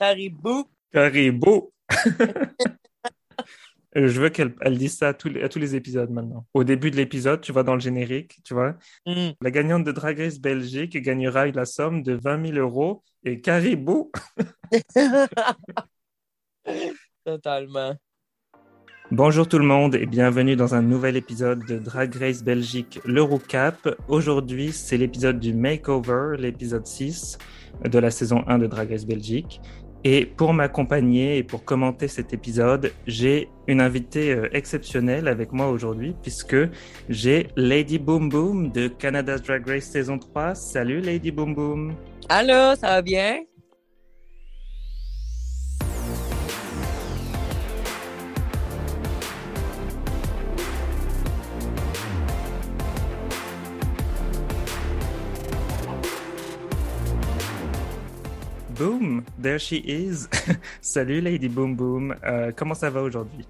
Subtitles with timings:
[0.00, 0.64] Caribou.
[0.92, 1.70] Caribou.
[3.94, 6.46] Je veux qu'elle elle dise ça à tous, les, à tous les épisodes maintenant.
[6.54, 8.76] Au début de l'épisode, tu vois dans le générique, tu vois,
[9.06, 9.30] Mm.
[9.42, 14.10] la gagnante de Drag Race Belgique gagnera la somme de 20 000 euros et Caribou.
[17.24, 17.94] Totalement.
[19.10, 23.88] Bonjour tout le monde et bienvenue dans un nouvel épisode de Drag Race Belgique l'Eurocap.
[24.06, 27.36] Aujourd'hui, c'est l'épisode du Makeover, l'épisode 6
[27.84, 29.60] de la saison 1 de Drag Race Belgique.
[30.04, 35.68] Et pour m'accompagner et pour commenter cet épisode, j'ai une invitée euh, exceptionnelle avec moi
[35.68, 36.56] aujourd'hui puisque
[37.08, 40.54] j'ai Lady Boom Boom de Canada's Drag Race saison 3.
[40.54, 41.94] Salut Lady Boom Boom.
[42.28, 43.40] Allô, ça va bien?
[58.80, 60.26] Boom, there she is.
[60.80, 62.14] Salut Lady Boom Boom.
[62.24, 63.46] Euh, comment ça va aujourd'hui?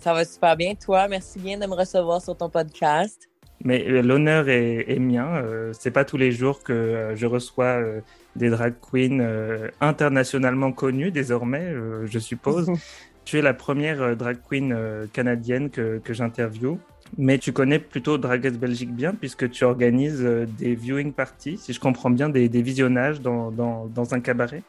[0.00, 0.74] Ça va super bien.
[0.74, 3.26] Toi, merci bien de me recevoir sur ton podcast.
[3.64, 5.36] Mais euh, l'honneur est, est mien.
[5.36, 8.00] Euh, c'est pas tous les jours que euh, je reçois euh,
[8.36, 11.72] des drag queens internationalement connues désormais,
[12.04, 12.70] je suppose.
[13.24, 14.76] tu es la première drag queen
[15.14, 16.76] canadienne que, que j'interviewe.
[17.18, 21.58] Mais tu connais plutôt Drag Race Belgique bien puisque tu organises euh, des viewing parties,
[21.58, 24.62] si je comprends bien, des, des visionnages dans, dans, dans un cabaret.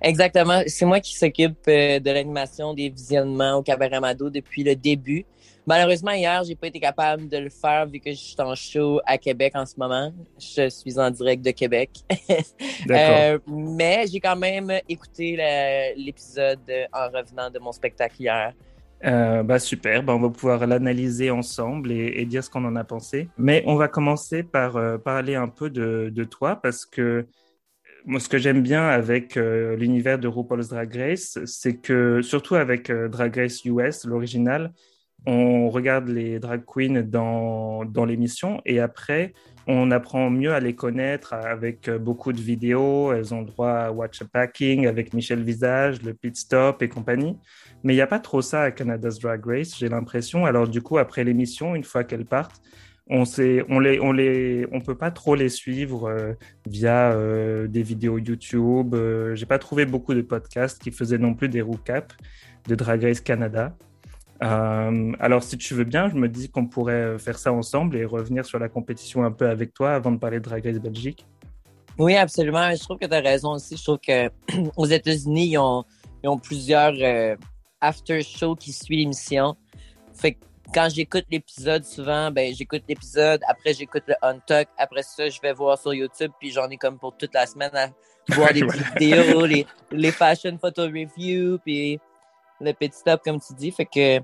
[0.00, 0.62] Exactement.
[0.66, 5.24] C'est moi qui s'occupe euh, de l'animation des visionnements au Cabaret Mado depuis le début.
[5.66, 9.00] Malheureusement, hier, j'ai pas été capable de le faire vu que je suis en show
[9.06, 10.12] à Québec en ce moment.
[10.38, 11.90] Je suis en direct de Québec.
[12.86, 13.16] D'accord.
[13.18, 15.36] Euh, mais j'ai quand même écouté
[15.96, 18.52] l'épisode euh, en revenant de mon spectacle hier.
[19.04, 22.84] Euh, bah super, bah on va pouvoir l'analyser ensemble et, dire ce qu'on en a
[22.84, 23.28] pensé.
[23.36, 27.28] Mais on va commencer par euh, parler un peu de, toi parce que euh,
[28.06, 32.54] moi, ce que j'aime bien avec euh, l'univers de RuPaul's Drag Race, c'est que surtout
[32.54, 34.72] avec Drag Race US, l'original,
[35.26, 39.32] on regarde les drag queens dans, dans l'émission et après,
[39.66, 43.12] on apprend mieux à les connaître avec euh, beaucoup de vidéos.
[43.12, 47.36] Elles ont droit à Watch a Packing avec Michel Visage, le Pit Stop et compagnie.
[47.82, 50.46] Mais il n'y a pas trop ça à Canada's Drag Race, j'ai l'impression.
[50.46, 52.62] Alors du coup, après l'émission, une fois qu'elles partent,
[53.08, 56.32] on sait, on les, on les, on peut pas trop les suivre euh,
[56.66, 58.94] via euh, des vidéos YouTube.
[58.94, 62.16] Euh, j'ai pas trouvé beaucoup de podcasts qui faisaient non plus des recaps
[62.66, 63.76] de Drag Race Canada.
[64.42, 68.04] Euh, alors si tu veux bien, je me dis qu'on pourrait faire ça ensemble et
[68.04, 71.26] revenir sur la compétition un peu avec toi avant de parler de Drag Race Belgique.
[71.98, 72.70] Oui, absolument.
[72.72, 73.76] Je trouve que tu as raison aussi.
[73.76, 74.28] Je trouve que
[74.76, 75.84] aux États-Unis, ils ont,
[76.22, 77.36] ils ont plusieurs euh,
[77.80, 79.56] after-shows qui suivent l'émission.
[80.12, 80.38] Fait que
[80.72, 85.52] quand j'écoute l'épisode, souvent, ben, j'écoute l'épisode, après j'écoute le on-talk, après ça, je vais
[85.52, 87.88] voir sur YouTube, puis j'en ai comme pour toute la semaine à
[88.34, 92.00] voir des petites vidéos, les, les fashion photo reviews, puis
[92.60, 93.70] le petit stop, comme tu dis.
[93.70, 94.18] Fait que,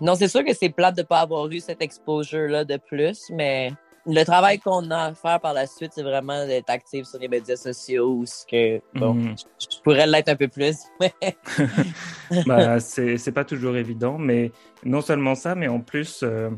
[0.00, 3.72] non, c'est sûr que c'est plate de pas avoir eu cette exposure-là de plus, mais
[4.06, 7.28] le travail qu'on a à faire par la suite, c'est vraiment d'être actif sur les
[7.28, 9.34] médias sociaux ou ce que, bon, Mhm.
[9.60, 10.76] je, je pourrais l'être un peu plus.
[11.00, 11.36] mais-
[12.46, 14.50] bah, c'est pas toujours évident, mais
[14.84, 16.50] non seulement ça, mais en plus, euh,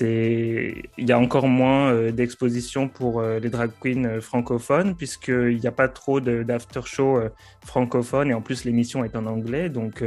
[0.00, 5.58] il y a encore moins euh, d'exposition pour euh, les drag queens euh, francophones, puisqu'il
[5.58, 7.28] n'y a pas trop de- d'after-show euh,
[7.64, 10.02] francophone, et en plus, l'émission est en anglais, donc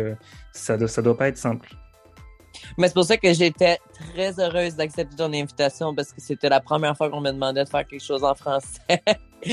[0.52, 1.70] ça, ça doit pas être simple.
[2.78, 3.78] Mais c'est pour ça que j'étais
[4.14, 7.70] très heureuse d'accepter ton invitation parce que c'était la première fois qu'on me demandait de
[7.70, 9.02] faire quelque chose en français.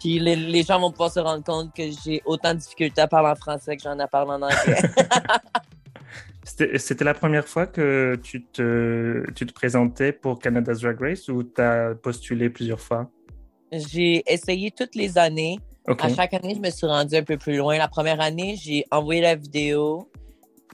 [0.00, 3.06] Puis les, les gens vont pouvoir se rendre compte que j'ai autant de difficultés à
[3.08, 4.80] parler en français que j'en ai à parler en anglais.
[6.46, 11.42] C'était la première fois que tu te, tu te présentais pour Canada's Drag Race ou
[11.42, 13.10] tu as postulé plusieurs fois?
[13.72, 15.58] j'ai essayé toutes les années.
[15.98, 17.76] À chaque année, je me suis rendue un peu plus loin.
[17.78, 20.08] La première année, j'ai envoyé la vidéo,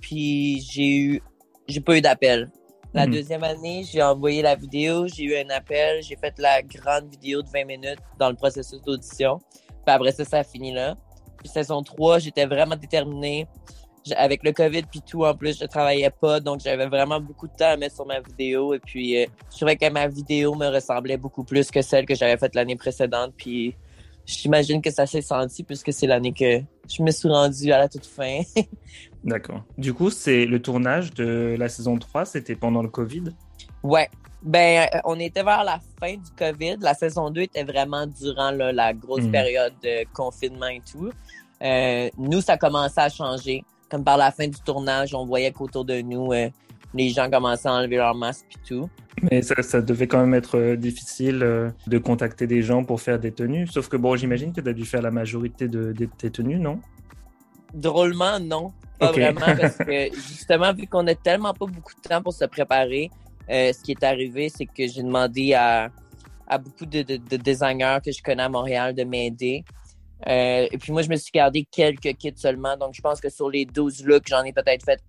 [0.02, 1.22] puis j'ai eu,
[1.68, 2.50] j'ai pas eu d'appel.
[2.94, 3.12] La Mhm.
[3.14, 7.40] deuxième année, j'ai envoyé la vidéo, j'ai eu un appel, j'ai fait la grande vidéo
[7.42, 9.38] de 20 minutes dans le processus d'audition.
[9.68, 10.94] Puis après ça, ça a fini là.
[11.38, 13.46] Puis saison 3, j'étais vraiment déterminée.
[14.16, 17.52] Avec le COVID puis tout, en plus, je travaillais pas, donc j'avais vraiment beaucoup de
[17.52, 18.74] temps à mettre sur ma vidéo.
[18.74, 22.14] Et puis, euh, je trouvais que ma vidéo me ressemblait beaucoup plus que celle que
[22.14, 23.32] j'avais faite l'année précédente.
[23.36, 23.76] Puis,
[24.26, 27.88] j'imagine que ça s'est senti puisque c'est l'année que je me suis rendue à la
[27.88, 28.40] toute fin.
[29.24, 29.62] D'accord.
[29.78, 33.24] Du coup, c'est le tournage de la saison 3, c'était pendant le Covid?
[33.84, 34.08] Ouais.
[34.42, 36.78] Ben, euh, on était vers la fin du COVID.
[36.80, 39.30] La saison 2 était vraiment durant là, la grosse Mhm.
[39.30, 41.10] période de confinement et tout.
[41.62, 43.62] Euh, nous, ça commençait à changer.
[43.92, 46.48] Comme par la fin du tournage, on voyait qu'autour de nous, euh,
[46.94, 48.88] les gens commençaient à enlever leur masque et tout.
[49.20, 53.02] Mais ça, ça, devait quand même être euh, difficile euh, de contacter des gens pour
[53.02, 53.66] faire des tenues.
[53.66, 56.58] Sauf que bon, j'imagine que tu as dû faire la majorité de, de, tes tenues,
[56.58, 56.80] non?
[57.74, 58.72] Drôlement, non.
[58.98, 59.30] Pas okay.
[59.30, 63.10] vraiment, parce que justement, vu qu'on a tellement pas beaucoup de temps pour se préparer,
[63.50, 65.90] euh, ce qui est arrivé, c'est que j'ai demandé à,
[66.46, 69.66] à beaucoup de, de, de, designers que je connais à Montréal de m'aider.
[70.28, 72.76] Euh, et puis moi, je me suis gardé quelques kits seulement.
[72.76, 75.00] Donc, je pense que sur les 12 looks, j'en ai peut-être fait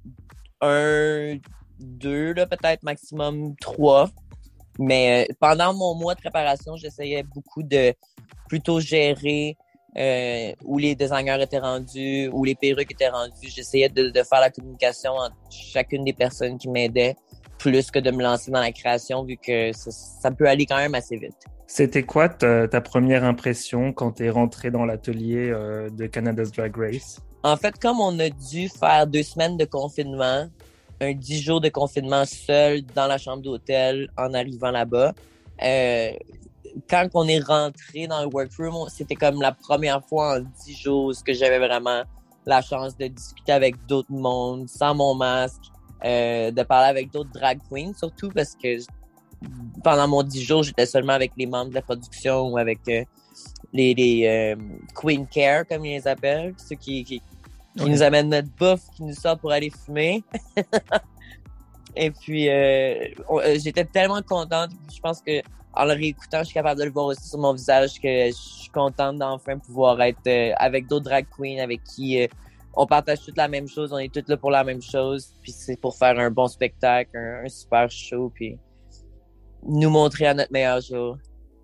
[0.62, 1.38] un,
[1.80, 4.10] deux, peut-être maximum trois.
[4.80, 7.94] Mais euh, pendant mon mois de préparation, j'essayais beaucoup de
[8.48, 9.56] plutôt gérer
[9.98, 13.50] euh, où les designers étaient rendus, où les perruques étaient rendues.
[13.50, 17.16] J'essayais de, de, faire la communication entre chacune des personnes qui m'aidaient,
[17.60, 20.78] plus que de me lancer dans la création, vu que ça, ça peut aller quand
[20.78, 21.46] même assez vite.
[21.76, 26.78] C'était quoi ta, première impression quand tu es rentré dans l'atelier euh, de Canada's Drag
[26.78, 27.20] Race?
[27.42, 30.46] En fait, comme on a dû faire deux semaines de confinement,
[31.02, 35.14] un dix jours de confinement seul dans la chambre d'hôtel en arrivant là-bas,
[35.64, 36.12] euh,
[36.88, 41.12] quand on est rentré dans le workroom, c'était comme la première fois en dix jours
[41.26, 42.04] que j'avais vraiment
[42.46, 45.64] la chance de discuter avec d'autres mondes sans mon masque,
[46.06, 48.78] euh, de parler avec d'autres drag queens surtout parce que
[49.84, 53.04] pendant mon dix jours, j'étais seulement avec les membres de la production ou avec euh,
[53.74, 54.56] les, les euh,
[54.96, 57.22] Queen Care, comme ils les appellent, ceux qui, qui,
[57.76, 57.92] qui okay.
[57.92, 60.24] nous amènent notre bouffe, qui nous sortent pour aller fumer.
[61.96, 63.08] Et puis, euh,
[63.64, 64.72] j'étais tellement contente.
[64.94, 65.42] Je pense que
[65.76, 68.32] en le réécoutant, je suis capable de le voir aussi sur mon visage que je
[68.32, 72.28] suis contente d'enfin pouvoir être avec d'autres drag queens avec qui
[72.76, 75.34] on partage toute la même chose, on est toutes là pour la même chose.
[75.42, 78.58] Puis c'est pour faire un bon spectacle, un, un super show, puis
[79.68, 81.18] nous montrer à notre meilleur jour.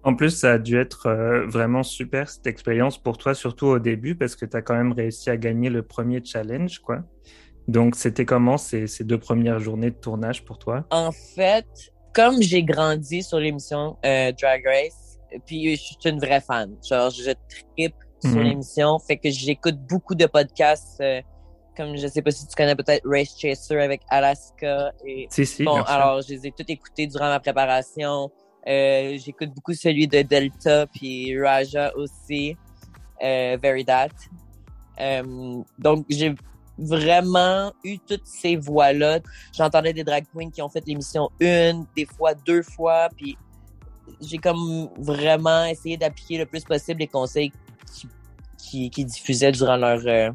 [0.04, 3.80] En plus, ça a dû être euh, vraiment super cette expérience pour toi, surtout au
[3.80, 7.04] début, parce que tu as quand même réussi à gagner le premier challenge, quoi.
[7.68, 10.86] Donc, c'était comment ces, ces, deux premières journées de tournage pour toi?
[10.90, 11.68] En fait,
[12.13, 16.75] comme j'ai grandi sur l'émission euh, Drag Race, puis je suis une vraie fan.
[16.88, 17.94] Genre, je tripe
[18.24, 18.31] mm -hmm.
[18.31, 21.01] sur l'émission, fait que j'écoute beaucoup de podcasts.
[21.01, 21.22] Euh,
[21.79, 24.91] comme je sais pas si tu connais peut-être Race Chaser avec Alaska.
[25.05, 28.29] Et, si, si, bon, alors, je les ai tous écoutés durant ma préparation.
[28.67, 32.57] Euh, j'écoute beaucoup celui de Delta puis Raja aussi,
[33.23, 34.09] euh, Very That.
[34.99, 36.35] Euh, donc j'ai
[36.77, 39.21] vraiment eu toutes ces voix-là.
[39.57, 43.37] J'entendais des drag queens qui ont fait l'émission une, des fois deux fois, puis
[44.19, 47.53] j'ai comme vraiment essayé d'appliquer le plus possible les conseils
[47.93, 48.09] qui,
[48.57, 50.31] qui, qui diffusaient durant leur euh,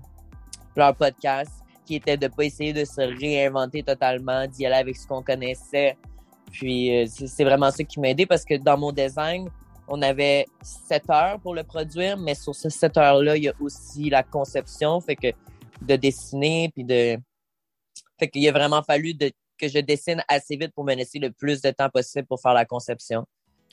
[0.77, 1.53] leur podcast,
[1.85, 5.97] qui était de pas essayer de se réinventer totalement, d'y aller avec ce qu'on connaissait.
[6.51, 9.49] Puis euh, c'est vraiment ça qui m'a aidé parce que dans mon design,
[9.89, 13.55] on avait sept heures pour le produire, mais sur ces sept heures-là, il y a
[13.61, 15.29] aussi la conception, fait que
[15.83, 17.19] de dessiner, puis de...
[18.19, 19.15] Fait qu'il a vraiment fallu
[19.59, 22.55] que je dessine assez vite pour me laisser le plus de temps possible pour faire
[22.55, 23.27] la conception.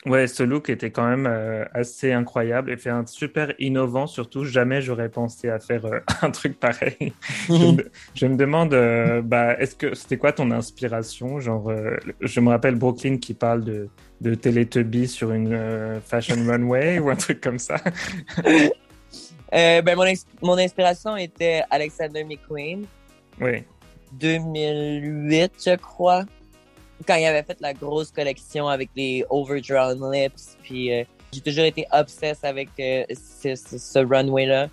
[0.08, 4.08] Ouais, ce look était quand même euh, assez incroyable et fait un super innovant.
[4.08, 7.14] Surtout, jamais j'aurais pensé à faire euh, un truc pareil.
[7.48, 11.40] je, me, je, me, demande, euh, bah, est-ce que c'était quoi ton inspiration?
[11.40, 11.72] Genre,
[12.20, 13.90] je me rappelle Brooklyn qui parle de,
[14.22, 17.76] de Teletubby sur une fashion runway ou un truc comme ça.
[19.52, 20.06] ben, mon,
[20.42, 22.86] mon, inspiration était Alexander McQueen.
[23.40, 23.64] Oui.
[24.14, 26.26] 2008, je crois
[27.06, 31.66] quand il avait fait la grosse collection avec les overdrawn lips, puis euh, j'ai toujours
[31.66, 34.68] été obsesse avec euh, ce, ce, ce runway-là.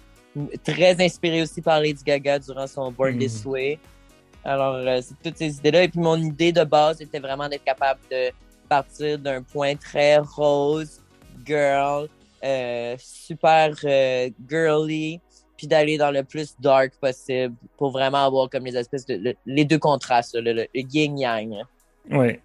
[0.62, 3.18] Très inspiré aussi par Lady Gaga durant son Born mm.
[3.18, 3.78] This Way.
[4.44, 5.82] Alors, euh, c'est toutes ces idées-là.
[5.84, 8.30] Et puis, mon idée de base était vraiment d'être capable de
[8.68, 11.00] partir d'un point très rose,
[11.44, 12.08] girl,
[12.44, 15.20] euh, super euh, girly,
[15.56, 19.14] puis d'aller dans le plus dark possible pour vraiment avoir comme les espèces de...
[19.16, 21.64] Le, les deux contrastes, le, le, le yin-yang.
[22.10, 22.38] Oui.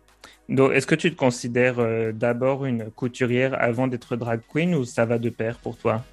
[0.50, 4.86] Donc, est-ce que tu te considères euh, d'abord une couturière avant d'être drag queen ou
[4.86, 6.04] ça va de pair pour toi?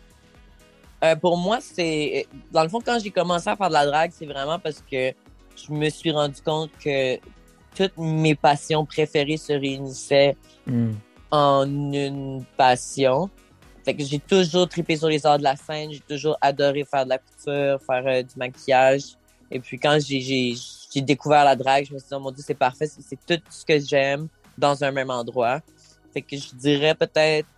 [1.03, 2.27] Euh, pour moi, c'est.
[2.53, 5.13] Dans le fond, quand j'ai commencé à faire de la drague, c'est vraiment parce que
[5.57, 7.17] je me suis rendu compte que
[7.75, 10.91] toutes mes passions préférées se réunissaient mm.
[11.31, 13.31] en une passion.
[13.85, 17.05] Fait que j'ai toujours tripé sur les arts de la scène, j'ai toujours adoré faire
[17.05, 19.17] de la couture, faire euh, du maquillage.
[19.51, 20.55] Et puis quand j'ai
[21.03, 23.65] découvert la drague, je me suis dit, oh mon Dieu, c'est parfait, c'est tout ce
[23.65, 25.61] que j'aime dans un même endroit.
[26.13, 27.49] Fait que je dirais peut-être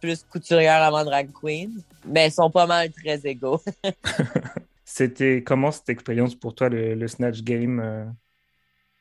[0.00, 3.60] plus couturière avant drag queen, mais elles sont pas mal très égaux.
[4.84, 7.80] C'était comment cette expérience pour toi, le, le Snatch Game?
[7.80, 8.04] Euh...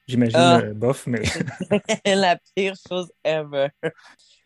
[0.07, 1.21] J'imagine euh, euh, bof, mais.
[2.05, 3.67] la pire chose ever.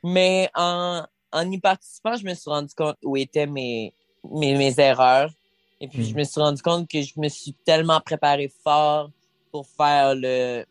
[0.04, 3.94] Mais en, en y participant, je me suis rendu compte où étaient mes,
[4.30, 5.32] mes, mes erreurs.
[5.84, 9.10] Et puis, je me suis rendu compte que je me suis tellement préparé fort
[9.52, 10.64] pour faire le,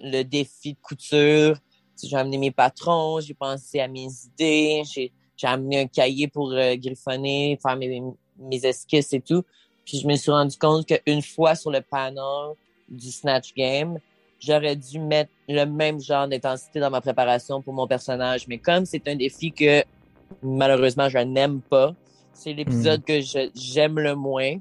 [0.00, 1.56] le défi de couture.
[2.00, 5.10] J'ai amené mes patrons, j'ai pensé à mes idées, j'ai
[5.42, 8.00] amené un cahier pour euh, griffonner, faire mes,
[8.38, 9.42] mes esquisses et tout.
[9.84, 12.54] Puis je me suis rendu compte qu'une fois sur le panel
[12.88, 13.98] du Snatch Game,
[14.38, 18.46] j'aurais dû mettre le même genre d'intensité dans ma préparation pour mon personnage.
[18.46, 19.82] Mais comme c'est un défi que
[20.42, 21.94] malheureusement je n'aime pas,
[22.34, 23.04] c'est l'épisode hmm.
[23.04, 23.20] que
[23.54, 24.56] j'aime le moins.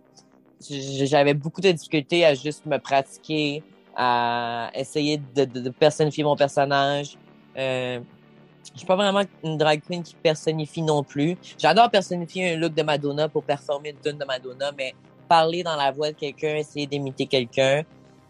[0.69, 3.63] J'avais beaucoup de difficultés à juste me pratiquer,
[3.95, 7.17] à essayer de, de, personnifier mon personnage.
[7.57, 7.99] Euh,
[8.71, 11.35] je suis pas vraiment une drag queen qui personnifie non plus.
[11.57, 14.93] J'adore personnifier un look de Madonna pour performer une tune de Madonna, mais
[15.27, 17.83] parler dans la voix de quelqu'un, essayer d'imiter quelqu'un,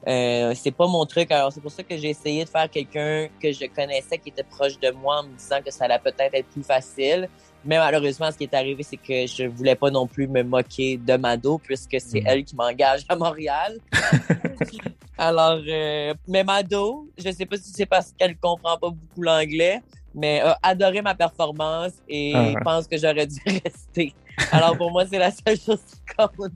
[0.08, 1.32] euh, c'est pas mon truc.
[1.32, 4.44] Alors c'est pour ça que j'ai essayé de faire quelqu'un que je connaissais qui était
[4.44, 7.30] proche de moi en me disant que ça allait peut-être être plus facile.
[7.66, 10.98] Mais malheureusement, ce qui est arrivé, c'est que je voulais pas non plus me moquer
[10.98, 12.28] de Mado puisque c'est mm.
[12.28, 13.80] elle qui m'engage à Montréal.
[15.18, 19.82] Alors, euh, mais Mado, je sais pas si c'est parce qu'elle comprend pas beaucoup l'anglais,
[20.14, 22.60] mais a adoré ma performance et ah.
[22.64, 24.14] pense que j'aurais dû rester.
[24.52, 26.52] Alors pour moi, c'est la seule chose qui compte.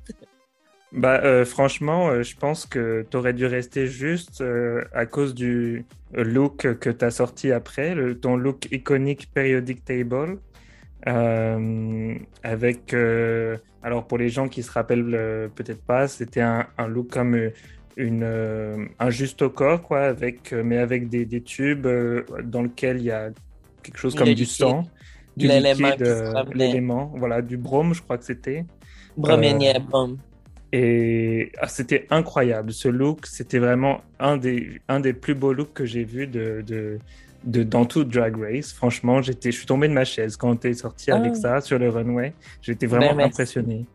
[0.93, 5.35] Bah, euh, franchement, euh, je pense que tu aurais dû rester juste euh, à cause
[5.35, 10.39] du look que tu as sorti après, le, ton look iconique Periodic Table.
[11.05, 12.93] Avec,
[13.83, 17.51] alors pour les gens qui se rappellent peut-être pas, c'était un, un, look comme
[17.95, 21.87] une, un juste au corps, quoi, avec, mais avec des, des tubes
[22.43, 23.29] dans lequel il y a
[23.83, 24.83] quelque chose comme du sang,
[25.37, 26.03] du liquide,
[26.53, 28.65] l'élément, voilà, du brome, je crois que c'était.
[29.15, 30.17] Brome.
[30.73, 32.73] Et ah, c'était incroyable.
[32.73, 36.61] Ce look, c'était vraiment un des, un des plus beaux looks que j'ai vu de,
[36.65, 36.99] de,
[37.43, 38.71] de, dans tout Drag Race.
[38.71, 41.39] Franchement, j'étais, je suis tombé de ma chaise quand tu es sorti avec ah.
[41.39, 42.33] ça sur le runway.
[42.61, 43.85] J'étais vraiment ben, impressionné.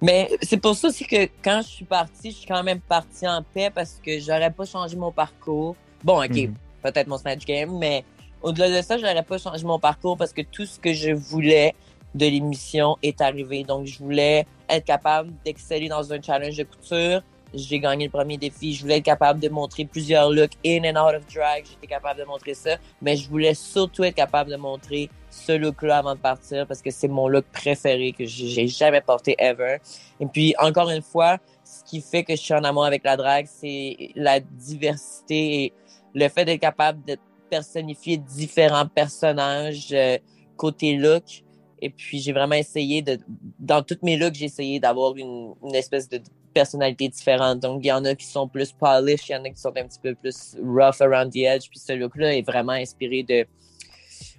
[0.00, 3.26] Mais c'est pour ça aussi que quand je suis partie, je suis quand même partie
[3.28, 5.76] en paix parce que j'aurais pas changé mon parcours.
[6.02, 6.54] Bon, ok, mhm.
[6.82, 8.04] peut-être mon Snatch Game, mais
[8.42, 11.74] au-delà de ça, j'aurais pas changé mon parcours parce que tout ce que je voulais,
[12.14, 13.64] de l'émission est arrivé.
[13.64, 17.22] Donc, je voulais être capable d'exceller dans un challenge de couture.
[17.54, 18.74] J'ai gagné le premier défi.
[18.74, 21.64] Je voulais être capable de montrer plusieurs looks in and out of drag.
[21.64, 22.76] J'étais capable de montrer ça.
[23.00, 26.90] Mais je voulais surtout être capable de montrer ce look-là avant de partir parce que
[26.90, 29.78] c'est mon look préféré que j'ai jamais porté ever.
[30.20, 33.16] Et puis, encore une fois, ce qui fait que je suis en amour avec la
[33.16, 35.72] drag, c'est la diversité et
[36.14, 37.16] le fait d'être capable de
[37.50, 40.18] personnifier différents personnages euh,
[40.56, 41.44] côté look
[41.84, 43.18] et puis, j'ai vraiment essayé de,
[43.58, 46.18] dans toutes mes looks, j'ai essayé d'avoir une, une, espèce de
[46.54, 47.60] personnalité différente.
[47.60, 49.76] Donc, il y en a qui sont plus polished, il y en a qui sont
[49.76, 51.68] un petit peu plus rough around the edge.
[51.68, 53.46] Puis, ce look-là est vraiment inspiré de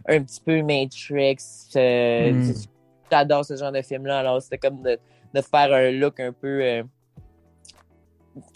[0.07, 1.37] un petit peu Matrix.
[1.75, 2.53] Euh, hmm.
[3.11, 4.19] J'adore ce genre de film-là.
[4.19, 4.97] Alors, c'était comme de,
[5.33, 6.83] de, faire un look un peu, euh,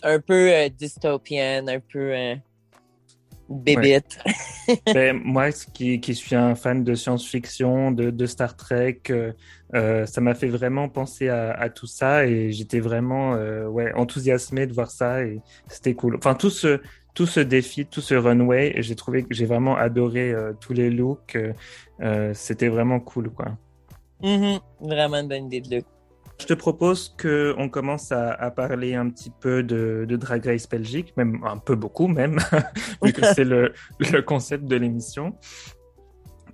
[0.04, 2.36] un peu euh, un peu euh,
[3.50, 4.20] bébête.
[4.94, 9.01] Ben, moi, qui, qui, suis un fan de science-fiction, de, de, Star Trek,
[9.75, 13.93] euh, ça m'a fait vraiment penser à, à tout ça et j'étais vraiment euh, ouais,
[13.93, 16.15] enthousiasmé de voir ça et c'était cool.
[16.15, 16.79] Enfin, tout ce,
[17.13, 20.89] tout ce défi, tout ce runway, j'ai trouvé que j'ai vraiment adoré euh, tous les
[20.89, 21.38] looks.
[22.01, 23.57] Euh, c'était vraiment cool, quoi.
[24.21, 24.59] Mm-hmm.
[24.81, 25.85] Vraiment une bonne idée de look.
[26.39, 30.69] Je te propose qu'on commence à, à, parler un petit peu de, de, Drag Race
[30.69, 32.39] Belgique, même un peu beaucoup même,
[33.03, 35.35] vu que c'est le, le, concept de l'émission.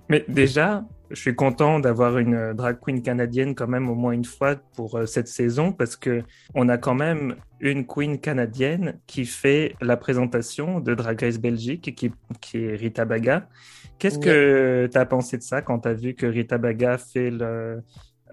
[0.08, 4.24] Mais déjà, je suis content d'avoir une drag queen canadienne quand même au moins une
[4.24, 6.22] fois pour euh, cette saison parce que
[6.54, 11.94] on a quand même une queen canadienne qui fait la présentation de Drag Race Belgique
[11.94, 13.48] qui, qui est Rita Baga.
[13.98, 17.30] Qu'est-ce que tu as pensé de ça quand tu as vu que Rita Baga fait
[17.30, 17.82] le,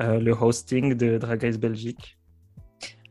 [0.02, 2.18] euh, le hosting de Drag Race Belgique?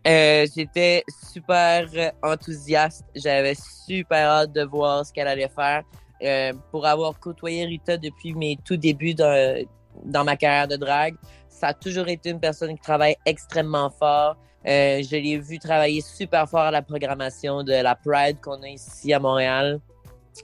[0.07, 1.87] Euh, J'étais super
[2.23, 3.05] enthousiaste.
[3.15, 3.55] J'avais
[3.87, 5.85] super hâte de voir ce qu'elle allait faire.
[6.23, 11.15] Euh, pour avoir côtoyé Rita depuis mes tout débuts dans, ma carrière de drag,
[11.49, 14.37] ça a toujours été une personne qui travaille extrêmement fort.
[14.67, 18.69] Euh, je l'ai vu travailler super fort à la programmation de la Pride qu'on a
[18.69, 19.81] ici à Montréal.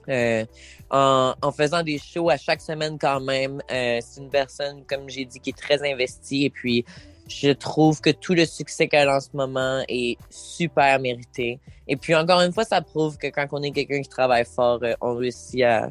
[0.08, 0.44] Euh,
[0.90, 3.62] en, faisant des shows à chaque semaine quand même.
[3.68, 6.85] C'est une personne, comme j'ai dit, qui est très investie et puis
[7.28, 11.61] je trouve que tout le succès qu'elle a en ce moment est super mérité.
[11.87, 14.80] Et puis encore une fois, ça prouve que quand on est quelqu'un qui travaille fort,
[14.82, 15.90] euh, on réussit à,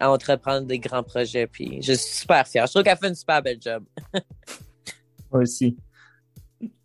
[0.00, 1.46] entreprendre des grands projets.
[1.46, 2.66] Puis je suis super fier.
[2.66, 3.84] Je trouve qu'elle fait une super belle job.
[5.32, 5.76] Moi aussi.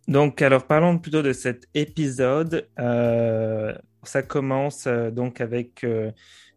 [0.06, 2.68] Donc, alors parlons plutôt de cet épisode.
[2.78, 5.84] Euh, ça commence euh, donc avec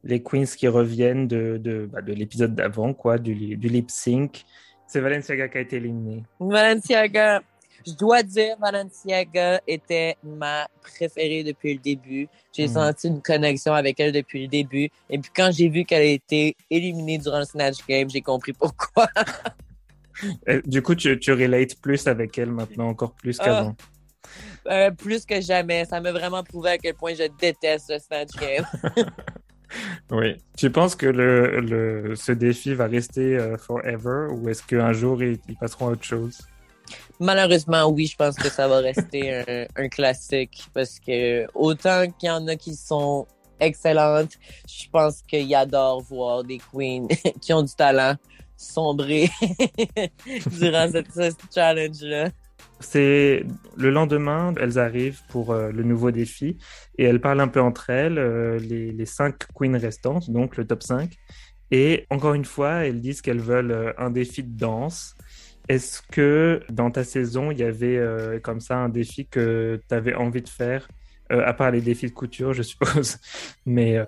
[0.04, 4.46] les queens qui reviennent de, de, bah, de l'épisode d'avant, quoi, du, du lip sync.
[4.92, 6.24] C'est Valenciaga qui a été éliminé.
[6.40, 7.42] Valenciaga.
[7.88, 12.28] je dois dire, Valenciaga était ma préférée depuis le début.
[12.52, 12.74] J'ai Mhm.
[12.74, 14.90] senti une connexion avec elle depuis le début.
[15.10, 18.52] Et puis quand j'ai vu qu'elle a été éliminée durant le Snatch Game, j'ai compris
[18.54, 19.08] pourquoi.
[20.48, 23.46] Et Du coup, tu, tu relates plus avec elle maintenant, encore plus Ah.
[23.46, 23.76] qu'avant.
[24.68, 25.86] Euh, plus que jamais.
[25.86, 28.66] Ça m'a vraiment prouvé à quel point je déteste le Snatch Game.
[30.12, 30.36] Oui.
[30.58, 35.22] Tu penses que le, le, ce défi va rester euh, forever ou est-ce qu'un jour
[35.24, 36.40] ils, passeront à autre chose?
[37.20, 42.28] Malheureusement, oui, je pense que ça va rester un, un classique parce que autant qu'il
[42.28, 43.28] y en a qui sont
[43.60, 44.34] excellentes,
[44.68, 47.08] je pense qu'ils adorent voir des queens
[47.42, 48.16] qui ont du talent
[48.60, 49.30] sombrer
[50.60, 52.30] durant cette, ce challenge-là.
[52.80, 53.46] C'est
[53.78, 56.58] le lendemain, elles arrivent pour euh, le nouveau défi
[56.98, 60.84] et elles parlent un peu entre elles, euh, les, cinq queens restantes, donc le top
[60.84, 61.14] 5.
[61.72, 65.16] Et encore une fois, elles disent qu'elles veulent euh, un défi de danse.
[65.68, 68.02] Est-ce que dans ta saison, il y avait
[68.42, 70.88] comme ça un défi que tu avais envie de faire,
[71.30, 73.20] à part les défis de couture, je suppose,
[73.68, 74.04] mais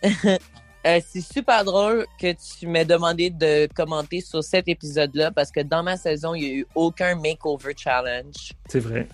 [0.86, 5.60] euh, c'est super drôle que tu m'aies demandé de commenter sur cet épisode-là parce que
[5.60, 8.52] dans ma saison, il n'y a eu aucun makeover challenge.
[8.68, 9.06] c'est vrai.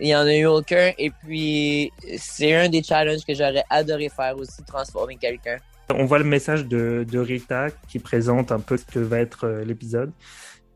[0.00, 0.92] Il y en a eu aucun.
[0.98, 5.56] Et puis, c'est un des challenges que j'aurais adoré faire aussi, transformer quelqu'un.
[5.92, 9.44] On voit le message de, de Rita qui présente un peu ce que va être
[9.44, 10.12] euh, l'épisode.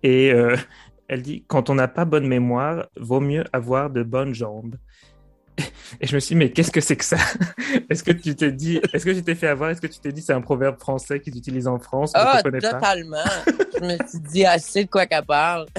[0.02, 0.57] Et euh,
[1.09, 4.76] elle dit Quand on n'a pas bonne mémoire, vaut mieux avoir de bonnes jambes.
[6.00, 7.18] Et je me suis dit, mais qu'est-ce que c'est que ça?
[7.90, 9.71] Est-ce que tu t'es dit, est-ce que tu t'es fait avoir?
[9.71, 12.12] Est-ce que tu t'es dit c'est un proverbe français qu'ils utilisent en France?
[12.14, 13.18] Ah, qu'on connaît pas totalement.
[13.78, 15.66] je me suis dit assez de quoi qu'elle parle.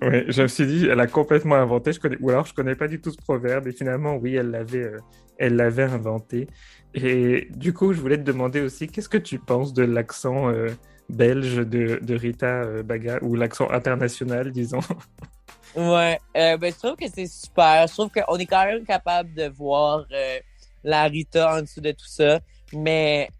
[0.00, 1.92] Oui, je me suis dit, elle a complètement inventé.
[1.92, 3.66] Je connais, ou alors je connais pas du tout ce proverbe.
[3.68, 4.98] Et finalement, oui, elle l'avait, euh,
[5.38, 6.48] elle l'avait inventé.
[6.94, 10.68] Et du coup, je voulais te demander aussi, qu'est-ce que tu penses de l'accent euh,
[11.08, 14.80] belge de, de Rita euh, Baga ou l'accent international, disons?
[15.78, 17.86] Ouais, euh, ben, je trouve que c'est super.
[17.86, 20.40] Je trouve qu'on est quand même capable de voir euh,
[20.82, 22.40] la Rita en dessous de tout ça.
[22.72, 23.30] Mais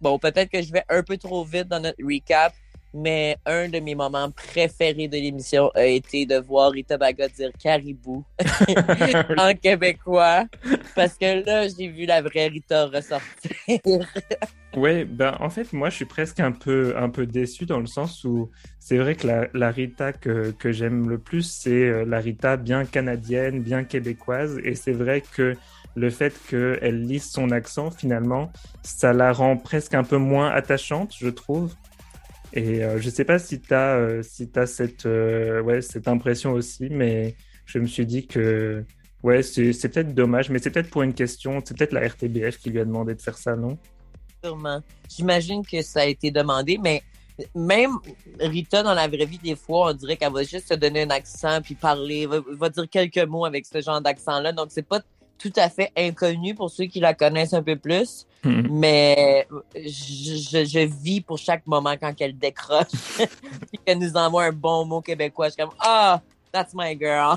[0.00, 2.52] bon, peut-être que je vais un peu trop vite dans notre recap.
[2.94, 7.50] Mais un de mes moments préférés de l'émission a été de voir Rita Baga dire
[7.58, 8.24] caribou
[9.36, 10.44] en québécois.
[10.94, 13.80] Parce que là, j'ai vu la vraie Rita ressortir.
[14.76, 17.86] Ouais, ben en fait, moi, je suis presque un peu, un peu déçu dans le
[17.86, 22.04] sens où c'est vrai que la, la Rita que, que j'aime le plus, c'est euh,
[22.04, 24.58] la Rita bien canadienne, bien québécoise.
[24.64, 25.56] Et c'est vrai que
[25.94, 31.14] le fait qu'elle lise son accent, finalement, ça la rend presque un peu moins attachante,
[31.18, 31.74] je trouve.
[32.56, 36.06] Et euh, je sais pas si tu as, euh, si t'as cette, euh, ouais, cette
[36.06, 37.34] impression aussi, mais
[37.66, 38.84] je me suis dit que
[39.24, 42.70] ouais, c'est peut-être dommage, mais c'est peut-être pour une question, c'est peut-être la RTBF qui
[42.70, 43.76] lui a demandé de faire ça, non?
[44.44, 44.80] Sûrement.
[45.08, 47.02] J'imagine que ça a été demandé, mais
[47.56, 47.98] même
[48.38, 51.10] Rita, dans la vraie vie, des fois, on dirait qu'elle va juste se donner un
[51.10, 54.52] accent puis parler, va, va dire quelques mots avec ce genre d'accent-là.
[54.52, 55.00] Donc, c'est pas
[55.38, 58.26] tout à fait inconnu pour ceux qui la connaissent un peu plus.
[58.44, 58.68] Mhm.
[58.70, 62.86] Mais je, je, je vis pour chaque moment quand elle décroche
[63.18, 65.48] puis qu'elle nous envoie un bon mot québécois.
[65.48, 66.20] Je suis comme, ah,
[66.52, 67.36] that's my girl.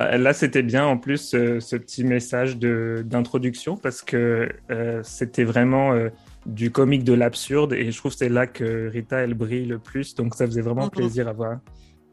[0.00, 5.92] Euh, Là, c'était bien en plus ce petit message d'introduction parce que euh, c'était vraiment
[5.92, 6.08] euh,
[6.46, 9.78] du comique de l'absurde et je trouve que c'est là que Rita elle brille le
[9.78, 10.90] plus donc ça faisait vraiment Mhm.
[10.90, 11.58] plaisir à voir.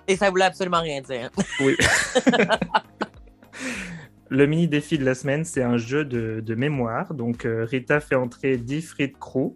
[0.09, 1.29] Et ça voulait absolument rien dire.
[1.61, 1.75] Oui.
[4.29, 7.13] Le mini défi de la semaine, c'est un jeu de, de mémoire.
[7.13, 9.55] Donc, euh, Rita fait entrer 10 frites crew,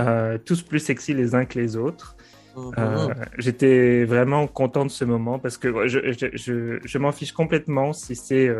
[0.00, 2.16] euh, tous plus sexy les uns que les autres.
[2.78, 7.32] Euh, J'étais vraiment content de ce moment parce que je, je, je, je m'en fiche
[7.32, 8.50] complètement si c'est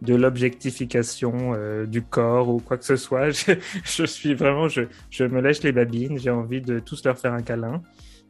[0.00, 1.52] de l'objectification
[1.86, 3.28] du corps ou quoi que ce soit.
[3.30, 3.52] Je,
[3.84, 7.34] je suis vraiment, je, je me lèche les babines, j'ai envie de tous leur faire
[7.34, 7.82] un câlin.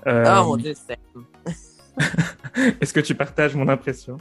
[0.04, 0.98] Oh mon dieu, c'est
[2.80, 4.18] Est-ce que tu partages mon impression?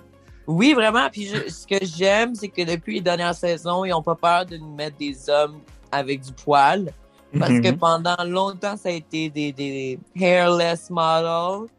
[0.51, 1.09] Oui, vraiment.
[1.11, 4.45] Puis je- ce que j'aime, c'est que depuis les dernières saisons, ils n'ont pas peur
[4.45, 5.59] de nous mettre des hommes
[5.91, 6.91] avec du poil.
[7.39, 7.77] Parce que Mhm.
[7.77, 11.69] pendant longtemps, ça a été des, des hairless models.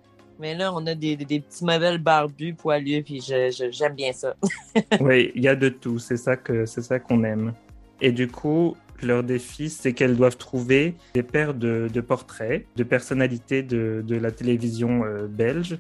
[0.41, 4.35] Mais là, on a des, des, des petits modèles barbus, poilus, puis j'aime bien ça.
[5.01, 7.53] Oui, il y a de tout, c'est ça que c'est ça qu'on aime.
[8.01, 12.83] Et du coup, leur défi, c'est qu'elles doivent trouver des paires de, de portraits de
[12.85, 15.77] personnalités de, de la télévision euh, belge.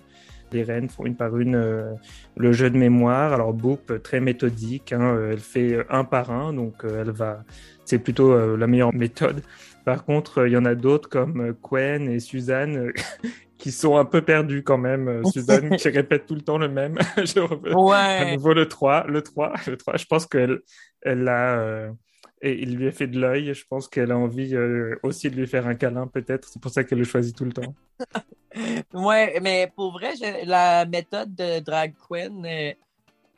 [0.52, 1.92] Les reines font une par une euh,
[2.36, 3.32] le jeu de mémoire.
[3.32, 7.44] Alors Boop, très méthodique, hein, euh, elle fait euh, un par un, donc elle va.
[7.84, 9.42] C'est plutôt euh, la meilleure méthode.
[9.84, 12.92] Par contre, il y en a d'autres comme Quen et Suzanne
[13.58, 15.24] qui sont un peu perdues quand même.
[15.26, 16.96] Suzanne qui répète tout le temps le même.
[17.16, 18.36] Je re- à Ouais.
[18.36, 19.96] nouveau le 3, le 3, le 3.
[19.96, 20.60] Je pense qu'elle
[21.02, 21.88] elle a
[22.42, 23.55] et il lui a fait de l'œil.
[23.55, 26.48] Je pense qu'elle a envie euh, aussi de lui faire un câlin peut-être.
[26.48, 27.74] C'est pour ça qu'elle le choisit tout le temps.
[28.92, 32.72] ouais, mais pour vrai, la méthode de drag queen, euh,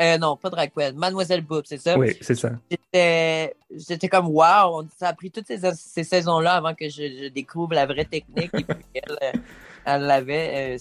[0.00, 1.98] euh, non, pas drag queen, Mademoiselle Boop, c'est ça?
[1.98, 2.52] Oui, c'est ça.
[2.72, 8.06] J'étais comme, wow, ça a pris toutes ces, saisons-là avant que je, découvre la vraie
[8.06, 9.18] technique et qu'elle
[9.84, 10.78] elle l'avait.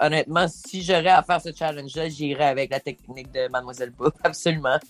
[0.00, 4.80] honnêtement, si j'aurais à faire ce challenge-là, j'irais avec la technique de Mademoiselle Boop, absolument.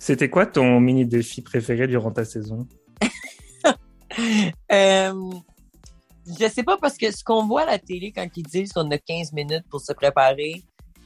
[0.00, 2.66] C'était quoi ton mini défi préféré durant ta saison?
[4.72, 5.30] euh,
[6.26, 8.90] je sais pas parce que ce qu'on voit à la télé quand ils disent qu'on
[8.90, 10.62] a 15 minutes pour se préparer,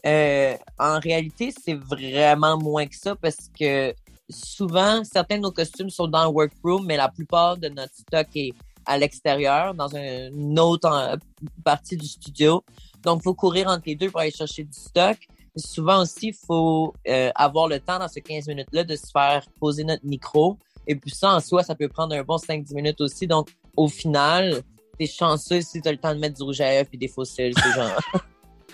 [0.06, 3.92] euh, en réalité, c'est vraiment moins que ça parce que
[4.30, 8.28] souvent, certains de nos costumes sont dans le workroom, mais la plupart de notre stock
[8.36, 8.52] est
[8.86, 11.18] à l'extérieur, dans une autre
[11.64, 12.62] partie du studio.
[13.02, 15.16] Donc, faut courir entre les deux pour aller chercher du stock.
[15.56, 19.46] Souvent aussi, il faut euh, avoir le temps dans ces 15 minutes-là de se faire
[19.60, 20.58] poser notre micro.
[20.86, 23.26] Et puis ça, en soi, ça peut prendre un bon 5-10 minutes aussi.
[23.26, 24.62] Donc, au final,
[24.98, 27.54] t'es chanceux si t'as le temps de mettre du rouge à lèvres et des fossiles,
[27.56, 27.88] ces gens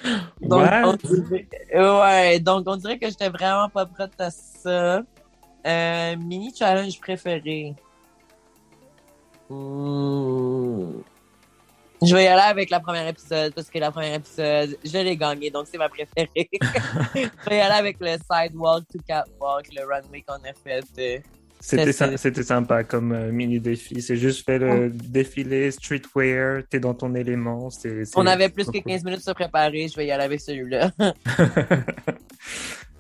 [0.41, 0.67] donc,
[1.75, 5.03] ouais, donc on dirait que j'étais vraiment pas prête à ça.
[5.67, 7.75] Euh, mini challenge préféré.
[12.03, 15.17] Je vais y aller avec la première épisode parce que la première épisode, je l'ai
[15.17, 16.49] gagné, donc c'est ma préférée.
[17.15, 21.23] je vais y aller avec le sidewalk to catwalk, le runway qu'on a fait.
[21.61, 24.01] C'était sympa comme euh, mini défi.
[24.01, 27.69] C'est juste fait le défilé streetwear, t'es dans ton élément.
[28.17, 29.89] On avait plus que 15 minutes à se préparer.
[29.89, 30.91] Je vais y aller avec celui-là.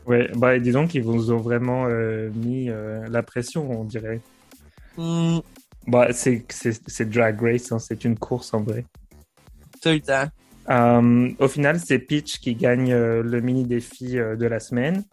[0.06, 4.20] ouais, bah, disons qu'ils vous ont vraiment euh, mis euh, la pression, on dirait.
[4.98, 5.38] Hmm.
[5.86, 8.84] Bah, c'est Drag Race, hein, c'est une course en vrai.
[9.82, 10.28] Tout le temps.
[11.38, 15.04] au final, c'est Peach qui gagne le mini défi de la semaine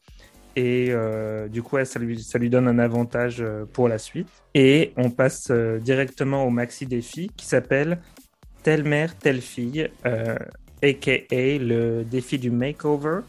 [0.58, 4.28] et euh, du coup ça lui, ça lui donne un avantage euh, pour la suite.
[4.56, 8.00] Et on passe euh, directement au maxi défi qui s'appelle
[8.64, 13.20] Telle mère, telle fille, aka le défi du makeover.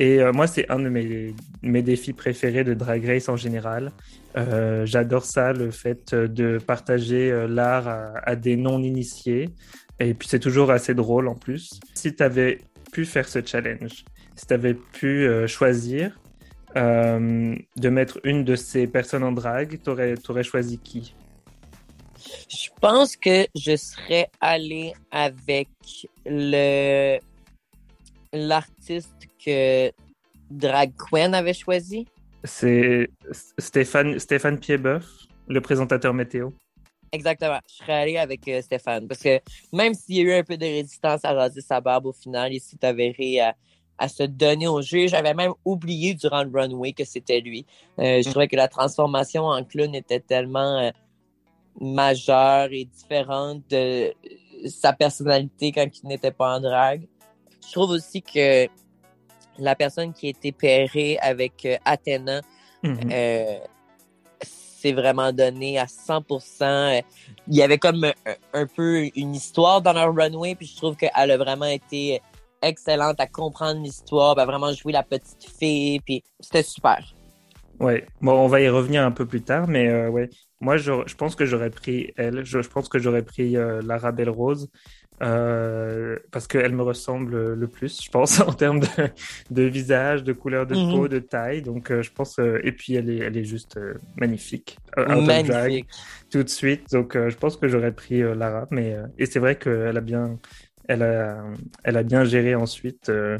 [0.00, 3.92] Et moi, c'est un de mes, mes, défis préférés de Drag Race en général.
[4.34, 7.88] J'adore ça, le fait de partager l'art
[8.22, 9.50] à, des non-initiés.
[9.98, 11.80] Et puis, c'est toujours assez drôle en plus.
[11.94, 12.58] Si tu avais
[12.92, 14.04] pu faire ce challenge,
[14.36, 16.12] si tu avais pu choisir
[16.76, 21.14] euh, de mettre une de ces personnes en drague, tu aurais choisi qui?
[22.48, 25.68] Je pense que je serais allé avec
[26.26, 27.18] le
[28.32, 29.14] l'artiste
[29.44, 29.90] que
[30.50, 32.06] Drag Queen avait choisi.
[32.44, 33.10] C'est
[33.58, 35.04] Stéphane, Stéphane Piedboeuf,
[35.48, 36.50] le présentateur météo.
[37.12, 37.58] Exactement.
[37.68, 39.08] Je serais allé avec euh, Stéphane.
[39.08, 39.40] Parce que
[39.72, 42.52] même s'il y a eu un peu de résistance à raser sa barbe au final,
[42.52, 45.08] il s'est avéré à, se donner au jeu.
[45.08, 47.66] J'avais même oublié durant le runway que c'était lui.
[47.98, 50.90] Euh, je trouvais que la transformation en clown était tellement euh,
[51.80, 54.12] majeure et différente de
[54.66, 57.08] sa personnalité quand il n'était pas en drague.
[57.66, 58.68] Je trouve aussi que
[59.58, 62.40] la personne qui était pairée avec euh, Athéna
[62.82, 63.10] mm-hmm.
[63.12, 63.58] euh,
[64.42, 67.02] s'est vraiment donné à 100%.
[67.48, 68.12] Il y avait comme un,
[68.52, 72.20] un, peu une histoire dans leur runway, puis je trouve qu'elle a vraiment été
[72.62, 77.14] excellente à comprendre l'histoire, à vraiment jouer la petite fille, puis c'était super.
[77.80, 80.28] Ouais, bon, on va y revenir un peu plus tard, mais euh, ouais,
[80.60, 83.80] moi je, je pense que j'aurais pris elle, je, je, pense que j'aurais pris euh,
[83.82, 84.68] Lara Belle Rose.
[85.20, 88.86] Euh, parce qu'elle me ressemble le plus, je pense, en termes de,
[89.50, 91.08] de visage, de couleur de peau, mhm.
[91.08, 91.62] de taille.
[91.62, 93.78] Donc, je pense, et puis elle est, elle est juste
[94.16, 94.78] magnifique.
[94.96, 95.88] magnifique.
[96.30, 96.90] tout de suite.
[96.92, 98.66] Donc, je pense que j'aurais pris Lara.
[98.70, 100.38] Mais, et c'est vrai qu'elle a bien,
[100.88, 101.44] elle a,
[101.84, 103.38] elle a bien géré ensuite euh,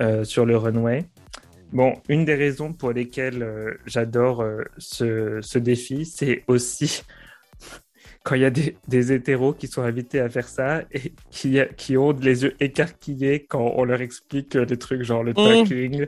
[0.00, 1.04] euh, sur le runway.
[1.72, 4.44] Bon, une des raisons pour lesquelles euh, j'adore
[4.78, 7.02] ce, ce, défi, c'est aussi
[8.24, 11.58] quand il y a des, des, hétéros qui sont invités à faire ça et qui,
[11.76, 15.64] qui ont les yeux écarquillés quand on leur explique des trucs genre le mmh.
[15.64, 16.06] tucking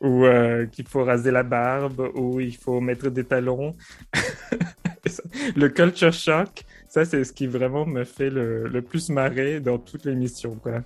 [0.00, 0.24] ou
[0.72, 3.74] qu'il faut raser la barbe ou il faut mettre des talons.
[5.56, 10.04] le culture shock, ça, c'est ce qui vraiment me fait le, plus marrer dans toutes
[10.04, 10.82] les missions, quoi.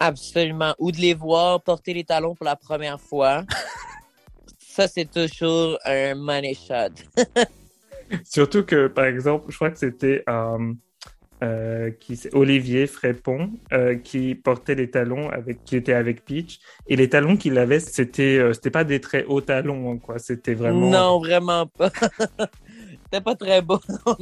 [0.00, 0.74] Absolument.
[0.78, 3.44] Ou de les voir porter les talons pour la première fois.
[4.58, 6.92] ça, c'est toujours un money shot.
[8.24, 10.72] Surtout que, par exemple, je crois que c'était euh,
[11.42, 16.60] euh, qui, Olivier Frépon euh, qui portait les talons avec, qui était avec Peach.
[16.86, 20.18] Et les talons qu'il avait, c'était, c'était pas des très hauts talons, hein, quoi.
[20.18, 20.90] C'était vraiment.
[20.90, 21.90] Non, vraiment pas.
[23.04, 24.16] c'était pas très beau non.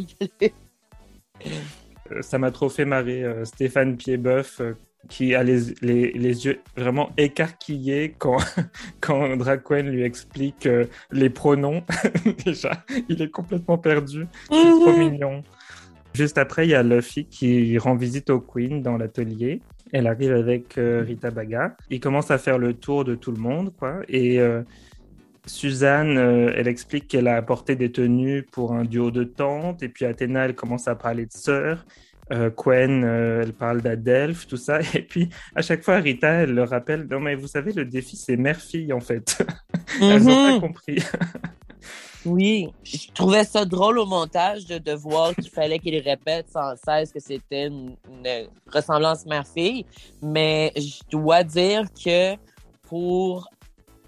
[2.13, 4.75] Euh, ça m'a trop fait marrer euh, Stéphane Piedboeuf euh,
[5.09, 8.39] qui a les, les, les, yeux vraiment écarquillés quand,
[9.01, 10.69] quand Draquen lui explique
[11.11, 11.83] les pronoms.
[12.45, 14.27] Déjà, il est complètement perdu.
[14.45, 14.99] C'est trop mhm.
[14.99, 15.43] mignon.
[16.15, 19.61] Juste après, il y a Luffy qui rend visite au Queen dans l'atelier.
[19.93, 21.77] Elle arrive avec euh, Rita Baga.
[21.91, 24.01] Il commence à faire le tour de tout le monde, quoi.
[24.09, 24.63] Et euh,
[25.47, 29.83] Suzanne, euh, elle explique qu'elle a apporté des tenues pour un duo de tantes.
[29.83, 31.85] Et puis Athéna, elle commence à parler de sœurs.
[32.31, 33.03] Quen,
[33.43, 34.81] elle parle d'Adelph, tout ça.
[34.95, 38.17] Et puis, à chaque fois, Rita, elle le rappelle, non mais vous savez, le défi,
[38.17, 39.45] c'est mère-fille, en fait.
[40.01, 40.61] Elles n'ont pas Mhm.
[40.61, 40.97] compris.
[42.25, 46.77] Oui, je trouvais ça drôle au montage de, de voir qu'il fallait qu'il répète sans
[46.77, 49.85] cesse que c'était une, une ressemblance mère-fille,
[50.23, 52.37] mais je dois dire que
[52.89, 53.49] pour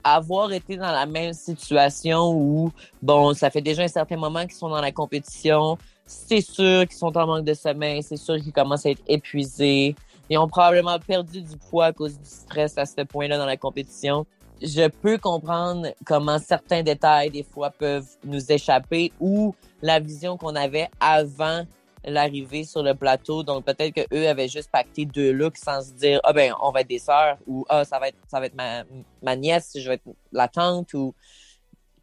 [0.04, 2.70] avoir été dans la même situation où,
[3.02, 6.96] bon, ça fait déjà un certain moment qu'ils sont dans la compétition, c'est sûr qu'ils
[6.96, 9.94] sont en manque de sommeil, c'est sûr qu'ils commencent à être épuisés,
[10.30, 13.56] ils ont probablement perdu du poids à cause du stress à ce point-là dans la
[13.56, 14.26] compétition
[14.62, 20.54] je peux comprendre comment certains détails des fois peuvent nous échapper ou la vision qu'on
[20.54, 21.64] avait avant
[22.04, 23.42] l'arrivée sur le plateau.
[23.42, 26.70] Donc peut-être que eux avaient juste pacté deux looks sans se dire ah ben on
[26.70, 28.84] va être des sœurs ou ah ça va être ça va être ma,
[29.22, 31.14] ma nièce, je vais être la tante ou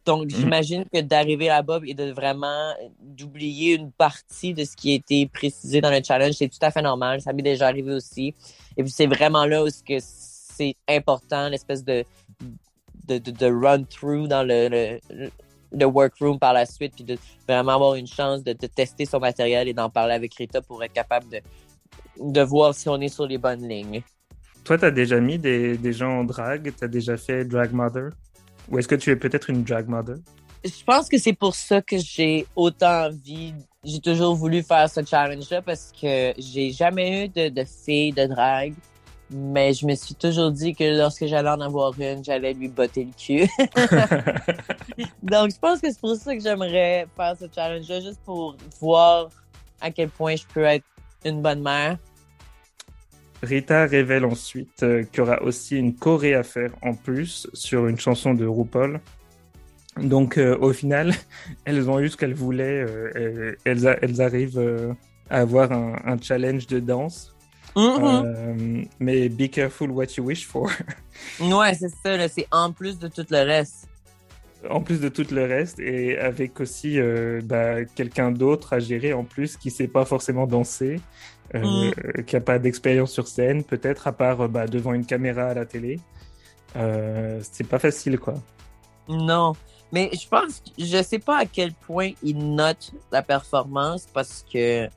[0.04, 4.94] donc j'imagine que d'arriver là-bas et de vraiment d'oublier une partie de ce qui a
[4.94, 7.20] été précisé dans le challenge, c'est tout à fait normal.
[7.20, 8.34] Ça m'est déjà arrivé aussi.
[8.76, 12.04] Et puis c'est vraiment là où c'est important, l'espèce de
[13.08, 15.30] de, de, de run-through dans le, le,
[15.72, 19.18] le, workroom par la suite, puis de vraiment avoir une chance de, de tester son
[19.18, 21.40] matériel et d'en parler avec Rita pour être capable de,
[22.20, 24.02] de voir si on est sur les bonnes lignes.
[24.64, 27.72] Toi, tu as déjà mis des, des gens en drag Tu as déjà fait Drag
[27.72, 28.10] Mother?
[28.70, 30.16] Ou est-ce que tu es peut-être une Drag Mother
[30.64, 33.54] Je pense que c'est pour ça que j'ai autant envie.
[33.84, 38.26] J'ai toujours voulu faire ce challenge-là parce que j'ai jamais eu de, de fille de
[38.26, 38.74] drag.
[39.34, 43.04] Mais je me suis toujours dit que lorsque j'allais en avoir une, j'allais lui botter
[43.04, 43.48] le cul.
[45.22, 49.30] Donc, je pense que c'est pour ça que j'aimerais faire ce challenge-là, juste pour voir
[49.80, 50.84] à quel point je peux être
[51.24, 51.96] une bonne mère.
[53.42, 57.88] Rita révèle ensuite euh, qu'il y aura aussi une choré à faire en plus sur
[57.88, 59.00] une chanson de RuPaul.
[59.98, 61.12] Donc, euh, au final,
[61.64, 62.84] elles ont eu ce qu'elles voulaient.
[62.88, 64.92] Euh, elles, a, elles, arrivent euh,
[65.28, 67.34] à avoir un, un, challenge de danse.
[67.74, 68.86] Mm -hmm.
[69.00, 70.70] mais be careful what you wish for.
[71.40, 72.28] ouais, c'est ça.
[72.28, 73.88] C'est en plus de tout le reste.
[74.68, 77.00] En plus de tout le reste, et avec aussi
[77.50, 81.00] bah, quelqu'un d'autre à gérer en plus qui sait pas forcément danser.
[81.54, 82.24] Euh, mm.
[82.24, 85.66] qui n'a pas d'expérience sur scène, peut-être à part bah, devant une caméra à la
[85.66, 86.00] télé.
[86.76, 88.34] Euh, c'est pas facile, quoi.
[89.08, 89.54] Non,
[89.92, 94.88] mais je pense, je sais pas à quel point ils notent la performance parce que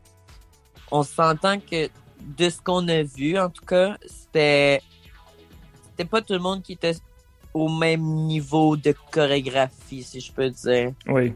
[0.91, 1.89] on s'entend que
[2.21, 4.81] de ce qu'on a vu, en tout cas, c'était
[5.89, 6.95] c'était pas tout le monde qui était
[7.53, 10.91] au même niveau de chorégraphie, si je peux dire.
[11.07, 11.33] Oui.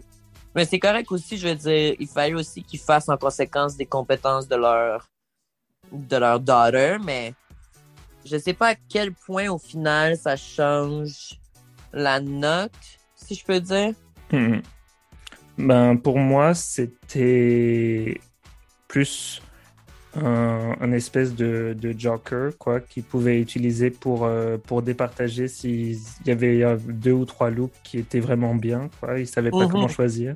[0.56, 3.86] Mais c'est correct aussi, je veux dire, il fallait aussi qu'ils fassent en conséquence des
[3.86, 5.08] compétences de leur
[5.92, 7.34] de leur daughter, mais
[8.26, 11.40] je sais pas à quel point au final ça change
[11.94, 12.72] la note,
[13.16, 13.94] si je peux dire.
[14.32, 14.60] Hmm.
[15.58, 18.20] Ben pour moi, c'était
[18.88, 19.42] plus
[20.26, 25.98] un, un, espèce de, de joker quoi qu'ils pouvaient utiliser pour euh, pour départager s'il
[26.26, 29.20] y avait deux ou trois looks qui étaient vraiment bien quoi.
[29.20, 29.72] Ils savaient pas -hmm.
[29.72, 30.34] comment choisir.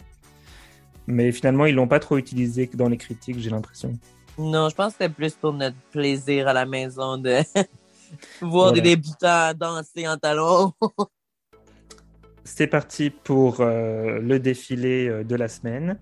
[1.08, 3.92] Mais finalement ils l'ont pas trop utilisé dans les critiques j'ai l'impression.
[4.38, 7.36] Non je pense que c'était plus pour notre plaisir à la maison de
[8.42, 8.72] voir voilà.
[8.74, 10.74] des débutants danser en talons.
[12.46, 15.98] C'est parti pour euh, le défilé de la semaine.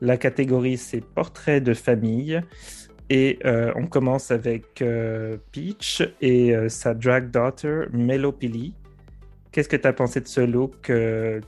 [0.00, 2.40] La catégorie c'est portrait de famille
[3.08, 8.74] et euh, on commence avec euh, Peach et euh, sa drag daughter Melopili.
[9.50, 10.90] Qu'est-ce que tu as pensé de ce look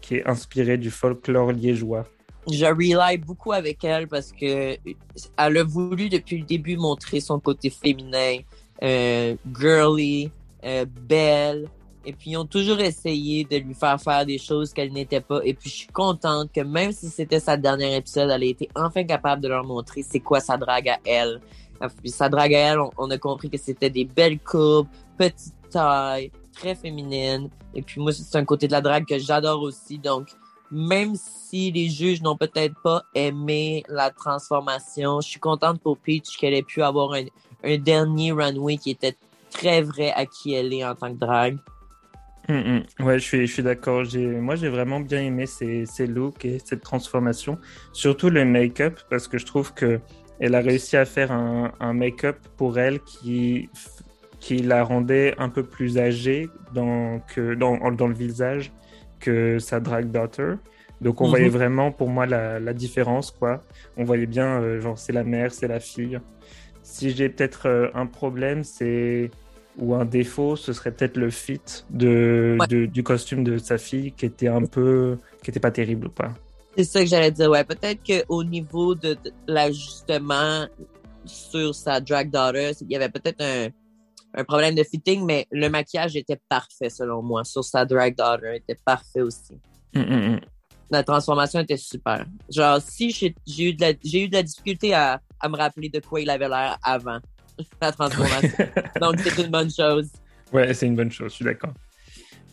[0.03, 2.05] qui est inspiré du folklore liégeois?
[2.53, 7.41] Je rely beaucoup avec elle parce que elle a voulu depuis le début montrer son
[7.41, 8.41] côté féminin,
[9.59, 10.31] girly,
[11.09, 11.71] belle.
[12.07, 15.41] Et puis ils ont toujours essayé de lui faire faire des choses qu'elle n'était pas.
[15.45, 18.69] Et puis je suis contente que même si c'était sa dernière épisode, elle a été
[18.75, 21.41] enfin capable de leur montrer c'est quoi sa drague à elle.
[22.03, 24.89] Puis sa drague à elle, on, on a compris que c'était des belles courbes,
[25.19, 27.51] petite taille, très féminine.
[27.75, 29.99] Et puis moi, c'est un côté de la drague que j'adore aussi.
[29.99, 30.29] Donc,
[30.71, 36.37] même si les juges n'ont peut-être pas aimé la transformation, je suis contente pour Peach
[36.39, 37.25] qu'elle ait pu avoir un,
[37.65, 39.17] un dernier runway qui était
[39.51, 41.59] très vrai à qui elle est en tant que drague.
[42.49, 43.05] Mm -hmm.
[43.05, 44.05] Ouais, je suis, je suis d'accord.
[44.49, 47.59] Moi, j'ai vraiment bien aimé ces, ces looks et cette transformation.
[47.93, 50.01] Surtout le make-up, parce que je trouve que
[50.41, 53.69] elle a réussi à faire un, un make-up pour elle qui,
[54.41, 58.73] qui la rendait un peu plus âgée dans, que, dans, dans le visage
[59.21, 60.55] que sa drag daughter.
[61.01, 61.53] Donc on voyait mhm.
[61.53, 63.63] vraiment pour moi la, différence, quoi.
[63.97, 66.19] On voyait bien, euh, genre c'est la mère, c'est la fille.
[66.83, 69.31] Si j'ai peut-être euh, un problème, c'est
[69.79, 71.61] ou un défaut, ce serait peut-être le fit
[71.91, 76.11] de, du costume de sa fille qui était un peu, qui était pas terrible ou
[76.11, 76.33] pas.
[76.77, 77.65] C'est ça que j'allais dire, ouais.
[77.65, 80.67] Peut-être qu'au niveau de, l'ajustement
[81.25, 83.69] sur sa drag daughter, il y avait peut-être un,
[84.35, 87.45] un problème de fitting, mais le maquillage était parfait selon moi.
[87.45, 89.59] Sur sa drag daughter, était parfait aussi.
[89.95, 90.41] Mm, mm, mm
[90.91, 92.27] la transformation était super.
[92.51, 96.01] Genre, si j'ai eu, de la, eu de la difficulté à, à, me rappeler de
[96.01, 97.19] quoi il avait l'air avant
[97.81, 98.51] la transformation.
[99.01, 100.11] Donc, c'est une bonne chose.
[100.53, 101.73] Ouais, c'est une bonne chose, je suis d'accord.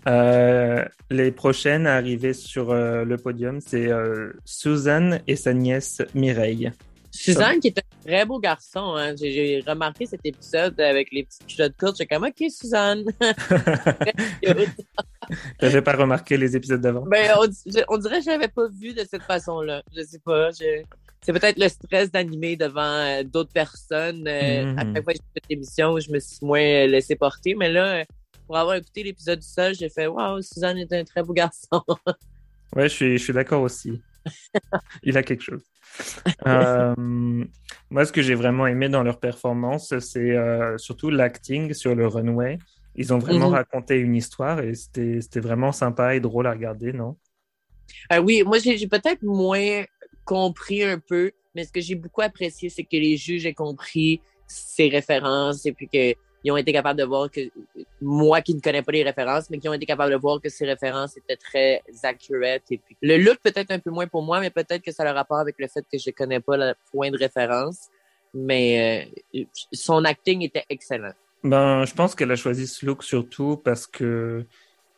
[0.08, 6.02] Euh, les prochaines à arriver sur euh, le podium, c'est euh, Suzanne et sa nièce
[6.16, 6.72] Mireille.
[7.12, 9.14] Suzanne, qui est un très beau garçon, hein.
[9.16, 11.98] j'ai remarqué cet épisode avec les petites culottes courtes.
[11.98, 13.04] J'ai comme, OK, Suzanne.
[15.60, 17.02] T'avais pas remarqué les épisodes d'avant?
[17.02, 17.32] Ben,
[17.90, 19.84] on, dirait que je l'avais pas vu de cette façon-là.
[19.96, 20.50] Je sais pas.
[21.24, 24.28] C'est peut-être le stress d'animer devant euh, d'autres personnes.
[24.28, 25.04] Euh, à chaque mm-hmm.
[25.04, 27.54] fois que j'ai fait l'émission, je me suis moins laissé porter.
[27.56, 28.04] Mais là,
[28.48, 31.84] pour avoir écouté l'épisode du seul, j'ai fait, waouh, Suzanne est un très beau garçon.
[32.76, 34.02] ouais, je suis, je suis d'accord aussi.
[35.04, 35.64] Il a quelque chose.
[36.48, 36.96] Euh,
[37.90, 42.08] moi, ce que j'ai vraiment aimé dans leur performance, c'est euh, surtout l'acting sur le
[42.08, 42.58] runway.
[42.96, 43.56] Ils ont vraiment mhm.
[43.56, 47.18] raconté une histoire et c'était vraiment sympa et drôle à regarder, non?
[48.14, 49.84] Euh, oui, moi, j'ai peut-être moins
[50.26, 54.22] compris un peu, mais ce que j'ai beaucoup apprécié, c'est que les juges aient compris
[54.48, 57.42] ces références et puis que ils ont été capables de voir que
[58.02, 60.50] moi qui ne connais pas les références, mais qui ont été capables de voir que
[60.50, 62.64] ces références étaient très accurate.
[62.72, 65.06] Et puis le look peut-être un peu moins pour moi, mais peut-être que ça a
[65.06, 67.90] le rapport avec le fait que je connais pas le point de référence.
[68.34, 71.14] Mais euh, son acting était excellent.
[71.44, 74.46] Ben, je pense qu'elle a choisi ce look surtout parce que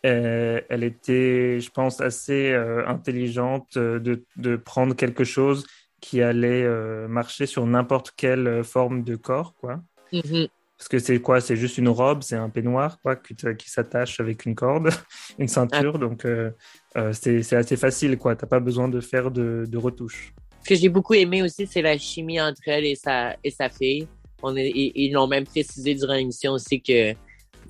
[0.03, 5.65] elle était, je pense, assez euh, intelligente de, de, prendre quelque chose
[6.01, 6.67] qui allait
[7.07, 9.79] marcher sur n'importe quelle forme de corps, quoi.
[10.11, 10.49] Mm-hmm.
[10.83, 11.39] Parce que c'est quoi?
[11.39, 14.89] C'est juste une robe, c'est un peignoir quoi, qui, qui s'attache avec une corde,
[15.39, 15.97] une ceinture.
[15.97, 16.51] Donc, euh,
[16.97, 18.17] euh, c'est assez facile.
[18.19, 20.33] Tu n'as pas besoin de faire de, de retouches.
[20.61, 23.69] Ce que j'ai beaucoup aimé aussi, c'est la chimie entre elle et sa, et sa
[23.69, 24.09] fille.
[24.41, 27.13] On est, ils l'ont même précisé durant l'émission aussi que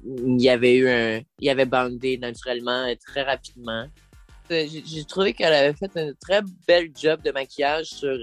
[0.06, 3.86] il y avait eu un, il y avait bandé naturellement très rapidement.
[4.52, 8.18] Euh, j'ai trouvé qu'elle avait fait un très bel job de maquillage sur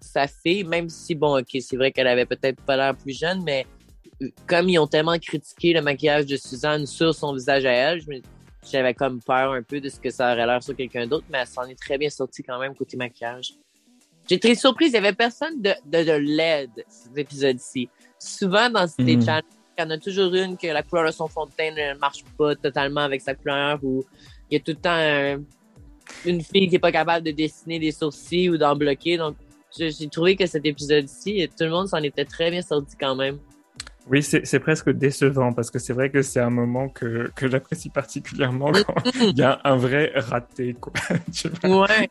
[0.00, 3.42] sa fille, même si bon, ok, c'est vrai qu'elle avait peut-être pas l'air plus jeune,
[3.42, 3.66] mais
[4.46, 8.00] comme ils ont tellement critiqué le maquillage de Suzanne sur son visage à elle,
[8.70, 11.38] j'avais comme peur un peu de ce que ça aurait l'air sur quelqu'un d'autre, mais
[11.38, 13.52] elle s'en est très bien sortie quand même côté maquillage.
[14.28, 17.88] J'ai été surprise, il y avait personne de, de, de LED cet épisode-ci.
[18.18, 19.24] Souvent dans ces mm.
[19.24, 19.44] channels,
[19.78, 21.98] il y en a toujours une que la couleur de son fond de teint ne
[21.98, 24.04] marche pas totalement avec sa couleur ou
[24.50, 25.44] il y a tout le temps
[26.24, 29.16] une fille qui est pas capable de dessiner des sourcils ou d'en bloquer.
[29.16, 29.36] Donc,
[29.76, 33.38] j'ai trouvé que cet épisode-ci, tout le monde s'en était très bien sorti quand même.
[34.08, 37.90] Oui, c'est presque décevant parce que c'est vrai que c'est un moment que, que j'apprécie
[37.90, 40.74] particulièrement quand il y a un vrai raté.
[40.74, 40.92] Quoi,
[41.64, 42.08] ouais.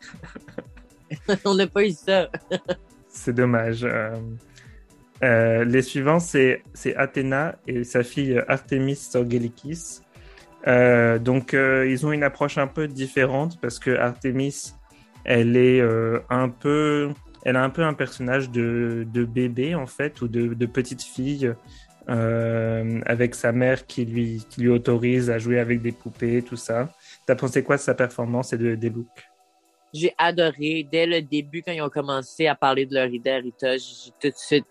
[1.45, 2.29] On n'a pas eu ça.
[3.07, 3.85] c'est dommage.
[3.85, 4.11] Euh,
[5.23, 6.63] euh, les suivants, c'est
[6.95, 10.01] Athéna et sa fille Artemis Sorgelikis.
[10.67, 14.73] Euh, donc, ils ont une approche un peu différente parce que Artemis,
[15.23, 15.81] elle est
[16.29, 17.11] un peu
[17.45, 21.53] elle a un peu un personnage de, bébé en fait ou de, petite fille
[22.09, 26.55] euh, avec sa mère qui lui, qui lui autorise à jouer avec des poupées, tout
[26.55, 26.89] ça.
[27.25, 29.07] T'as pensé quoi de sa performance et de, des looks?
[29.93, 30.87] J'ai adoré.
[30.91, 34.39] Dès le début, quand ils ont commencé à parler de leur héritage, j'ai tout de
[34.39, 34.65] suite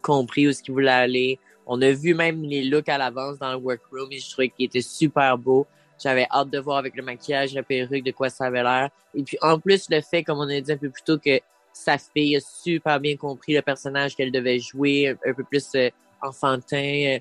[0.00, 1.38] compris où ce qu'ils voulaient aller.
[1.66, 4.66] On a vu même les looks à l'avance dans le workroom et je trouvais qu'ils
[4.66, 5.66] étaient super beaux.
[6.02, 8.90] J'avais hâte de voir avec le maquillage, la perruque, de quoi ça avait l'air.
[9.14, 11.38] Et puis, en plus, le fait, comme on a dit un peu plus tôt, que
[11.72, 15.90] sa fille a super bien compris le personnage qu'elle devait jouer, un peu plus euh,
[16.22, 17.16] enfantin.
[17.16, 17.18] Euh,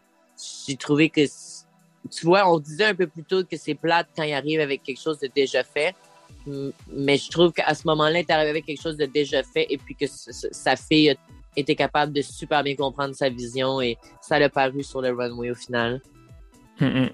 [0.67, 4.23] j'ai trouvé que, tu vois, on disait un peu plus tôt que c'est plate quand
[4.23, 5.93] il arrive avec quelque chose de déjà fait.
[6.91, 9.67] Mais je trouve qu'à ce moment-là, il est arrivé avec quelque chose de déjà fait
[9.69, 11.15] et puis que sa fille
[11.59, 15.51] était capable de super bien comprendre sa vision et ça l'a paru sur le runway
[15.51, 16.01] au final.
[16.81, 17.09] Hum, hum.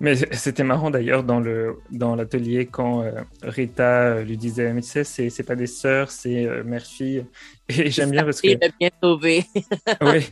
[0.00, 4.80] Mais c'était marrant d'ailleurs dans le dans l'atelier quand euh, Rita euh, lui disait mais
[4.80, 7.26] tu sais c'est c'est pas des sœurs c'est euh, mère fille
[7.68, 9.44] et j'aime bien parce que bien sauvé.
[10.00, 10.30] oui.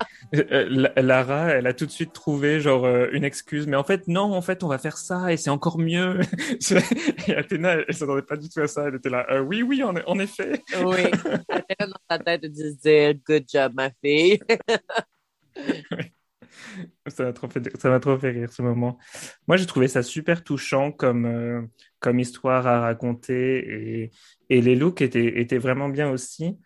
[0.96, 3.66] Lara elle a tout de suite trouvé genre une excuse.
[3.66, 6.20] Mais en fait non en fait on va faire ça et c'est encore mieux.
[7.26, 8.84] Et Athéna elle, s'attendait pas du tout à ça.
[8.86, 10.62] Elle était là oui oui en, en effet.
[10.84, 11.10] Oui.
[11.48, 14.38] Athéna dans sa tête elle disait good job ma fille
[17.08, 18.98] ça m'a trop, trop fait rire ce moment.
[19.46, 21.62] Moi, j'ai trouvé ça super touchant comme, euh,
[22.00, 24.10] comme histoire à raconter et,
[24.50, 26.58] et les looks étaient, étaient vraiment bien aussi.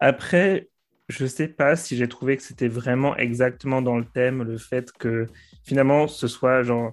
[0.00, 0.68] Après,
[1.08, 4.90] je sais pas si j'ai trouvé que c'était vraiment exactement dans le thème, le fait
[4.92, 5.26] que
[5.64, 6.92] finalement ce soit genre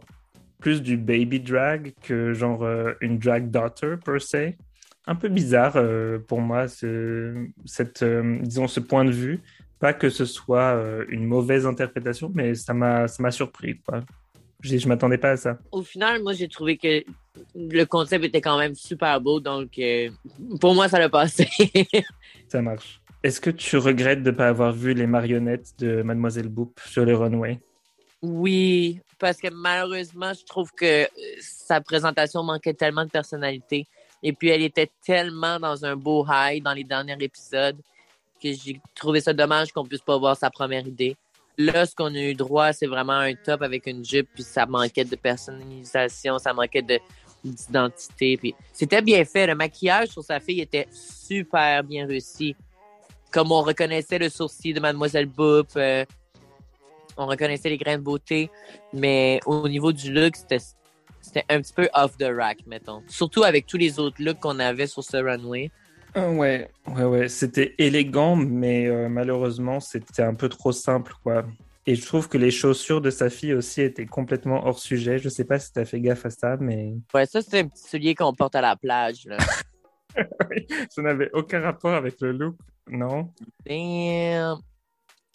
[0.60, 4.54] plus du baby drag que genre euh, une drag daughter per se.
[5.08, 9.40] Un peu bizarre euh, pour moi, cette, euh, disons, ce point de vue.
[9.82, 10.80] Pas que ce soit
[11.10, 13.80] une mauvaise interprétation, mais ça m'a surpris.
[13.80, 14.02] Quoi.
[14.62, 15.58] Je, je m'attendais pas à ça.
[15.72, 17.04] Au final, moi, j'ai trouvé que
[17.56, 19.80] le concept était quand même super beau, donc
[20.60, 21.50] pour moi, ça l'a passé.
[22.48, 23.02] ça marche.
[23.24, 27.06] Est-ce que tu regrettes de ne pas avoir vu les marionnettes de Mademoiselle Boop sur
[27.06, 27.60] le runway?
[28.22, 31.08] Oui, parce que malheureusement, je trouve que euh,
[31.40, 33.88] sa présentation manquait tellement de personnalité.
[34.24, 37.78] Et puis, elle était tellement dans un beau high dans les derniers épisodes
[38.42, 41.16] que j'ai trouvé ça dommage qu'on puisse pas voir sa première idée.
[41.58, 44.66] Là, ce qu'on a eu droit, c'est vraiment un top avec une jupe, puis ça
[44.66, 46.84] manquait de personnalisation, ça manquait
[47.44, 48.38] d'identité.
[48.38, 49.48] Puis c'était bien fait.
[49.48, 52.56] Le maquillage sur sa fille était super bien réussi
[53.32, 56.06] comme on reconnaissait le sourcil de Mademoiselle Boop, euh,
[57.18, 58.50] on reconnaissait les grains de beauté,
[58.94, 63.02] mais au niveau du look, c'était un petit peu off the rack, mettons.
[63.08, 65.72] Surtout avec tous les autres looks qu'on avait sur ce runway.
[66.14, 67.30] Ah ouais, ouais, ouais.
[67.30, 71.46] C'était élégant, mais euh, malheureusement, c'était un peu trop simple, quoi.
[71.88, 75.18] Et je trouve que les chaussures de sa fille aussi étaient complètement hors sujet.
[75.18, 76.94] Je sais pas si tu as fait gaffe à ça, mais.
[77.14, 79.38] Ouais, ça, c'est un petit soulier qu'on porte à la plage, là.
[80.90, 82.56] ça n'avait aucun rapport avec le look.
[82.88, 83.32] Non?
[83.66, 84.60] Damn.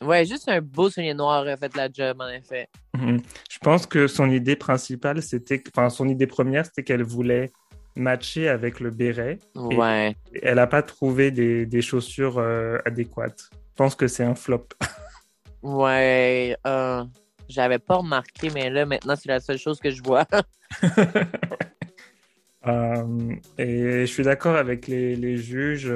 [0.03, 2.69] Ouais, juste un beau soulier noir a fait la job, en effet.
[2.95, 3.23] Mhm.
[3.51, 5.63] Je pense que son idée principale, c'était.
[5.75, 7.51] Enfin, son idée première, c'était qu'elle voulait
[7.97, 9.39] matcher avec le béret.
[9.55, 10.15] Ouais.
[10.43, 13.51] elle n'a pas trouvé des, chaussures euh, adéquates.
[13.53, 14.69] Je pense que c'est un flop.
[15.63, 16.57] ouais.
[16.67, 17.05] Euh,
[17.49, 20.27] J'avais pas remarqué, mais là, maintenant, c'est la seule chose que je vois.
[22.67, 25.93] euh, et je suis d'accord avec les, les juges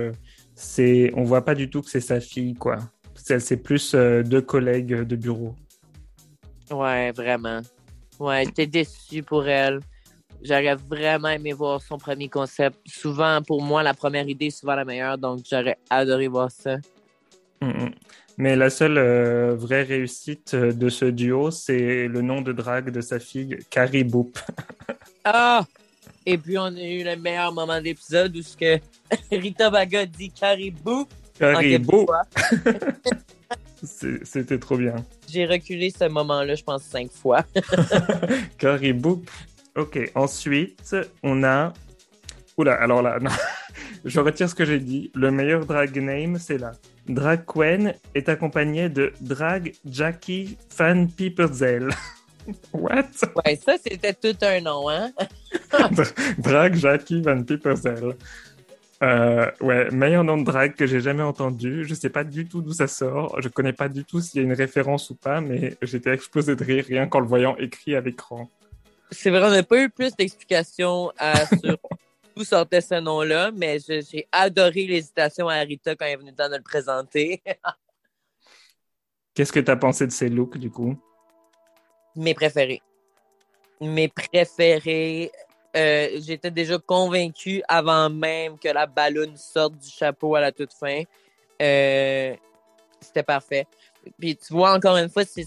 [0.61, 2.77] c'est on voit pas du tout que c'est sa fille quoi.
[3.15, 5.55] C'est plus euh, deux collègues de bureau.
[6.71, 7.61] Ouais, vraiment.
[8.19, 9.81] Ouais, j'étais déçu pour elle.
[10.43, 12.79] J'aurais vraiment aimé voir son premier concept.
[12.87, 16.77] Souvent, pour moi, la première idée est souvent la meilleure, donc j'aurais adoré voir ça.
[17.61, 17.91] Mm, mm.
[18.39, 22.91] Mais la seule euh, vraie réussite euh, de ce duo, c'est le nom de drague
[22.91, 24.39] de sa fille, Carrie Boop.
[25.25, 25.67] ah!
[26.25, 28.79] Et puis, on a eu le meilleur moment de l'épisode où ce que
[29.31, 31.07] Rita Baga dit caribou.
[31.39, 32.07] Caribou.
[33.83, 34.97] C'était trop bien.
[35.29, 37.45] J'ai reculé ce moment-là, je pense, cinq fois.
[38.59, 39.23] caribou.
[39.77, 41.73] Ok, ensuite, on a.
[42.57, 43.19] Oula, alors là,
[44.05, 45.11] je retire ce que j'ai dit.
[45.15, 46.73] Le meilleur drag name, c'est là.
[47.09, 51.89] Drag Queen est accompagné de Drag Jackie Fan Piperzel.
[52.73, 53.09] What?
[53.45, 55.11] Ouais, ça, c'était tout un nom, hein?
[56.39, 58.17] drag Jackie Van Pieperzel.
[59.03, 61.85] Euh, ouais, meilleur nom de drag que j'ai jamais entendu.
[61.85, 63.41] Je sais pas du tout d'où ça sort.
[63.41, 66.55] Je connais pas du tout s'il y a une référence ou pas, mais j'étais explosé
[66.55, 68.51] de rire rien qu'en le voyant écrit à l'écran.
[69.11, 71.11] C'est vrai, on n'a pas eu plus d'explications
[71.63, 71.79] sur
[72.37, 76.57] d'où sortait ce nom-là, mais j'ai adoré l'hésitation à Rita quand elle est venue de
[76.57, 77.43] le présenter.
[79.35, 80.97] Qu'est-ce que tu as pensé de ces looks, du coup?
[82.17, 82.83] Mes préférés.
[83.81, 85.31] Mes préférés.
[85.77, 90.73] Euh, j'étais déjà convaincu avant même que la ballonne sorte du chapeau à la toute
[90.73, 91.03] fin.
[91.63, 92.35] Euh,
[93.01, 93.67] c'était parfait.
[94.19, 95.47] Puis tu vois, encore une fois, c'est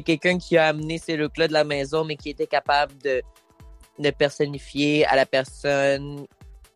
[0.00, 3.22] quelqu'un qui a amené ces looks-là de la maison, mais qui était capable de,
[3.98, 6.26] de personnifier à la personne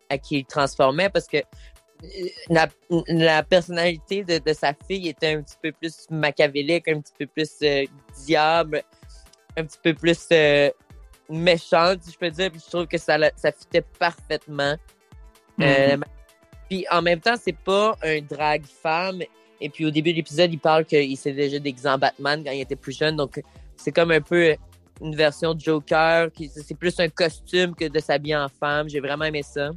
[0.08, 2.66] à qui il transformait parce que euh,
[3.08, 7.50] la, personnalité de, sa fille était un petit peu plus machiavélique, un petit peu plus
[8.24, 8.82] diable,
[9.56, 10.70] un petit peu plus euh,
[11.28, 12.50] méchante, si je peux dire.
[12.50, 14.76] Puis je trouve que ça, ça fitait parfaitement.
[15.60, 16.02] Euh, mm-hmm.
[16.68, 19.22] puis en même temps, c'est pas un drag femme.
[19.60, 22.52] Et puis au début de l'épisode, il parle qu'il s'est déjà déguisé en Batman quand
[22.52, 23.16] il était plus jeune.
[23.16, 23.42] Donc
[23.76, 24.54] c'est comme un peu
[25.00, 26.28] une version Joker.
[26.38, 28.88] C'est plus un costume que de s'habiller en femme.
[28.88, 29.70] J'ai vraiment aimé ça.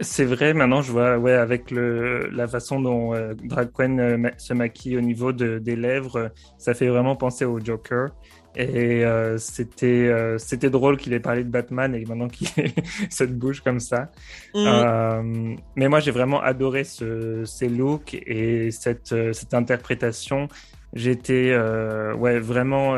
[0.00, 4.96] C'est vrai, maintenant je vois, ouais, avec la façon dont euh, Drag Queen se maquille
[4.96, 8.10] au niveau de, des lèvres, ça fait vraiment penser au Joker.
[8.56, 12.74] Et euh, c'était euh, c'était drôle qu'il ait parlé de Batman et maintenant qu'il ait
[13.10, 14.10] cette bouche comme ça.
[14.54, 14.64] Mm.
[14.66, 20.48] Euh, mais moi, j'ai vraiment adoré ce, ces looks et cette, cette interprétation.
[20.94, 21.56] J'étais
[22.16, 22.96] ouais, vraiment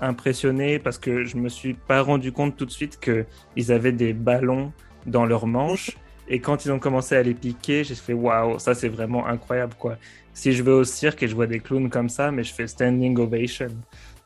[0.00, 4.14] impressionné parce que je me suis pas rendu compte tout de suite qu'ils avaient des
[4.14, 4.72] ballons
[5.06, 5.96] dans leurs manches.
[6.32, 9.74] Et quand ils ont commencé à les piquer, j'ai fait waouh, ça c'est vraiment incroyable
[9.76, 9.96] quoi.
[10.32, 12.68] Si je vais au cirque et je vois des clowns comme ça, mais je fais
[12.68, 13.66] standing ovation.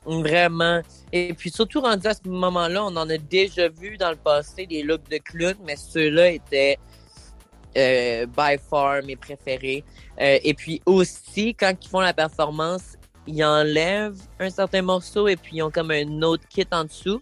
[0.07, 0.83] Vraiment.
[1.13, 4.67] Et puis surtout rendu à ce moment-là, on en a déjà vu dans le passé
[4.67, 6.79] des looks de clown, mais ceux-là étaient
[7.77, 9.83] euh, by far mes préférés.
[10.21, 12.97] Euh, et puis aussi, quand ils font la performance,
[13.27, 17.21] ils enlèvent un certain morceau et puis ils ont comme un autre kit en dessous.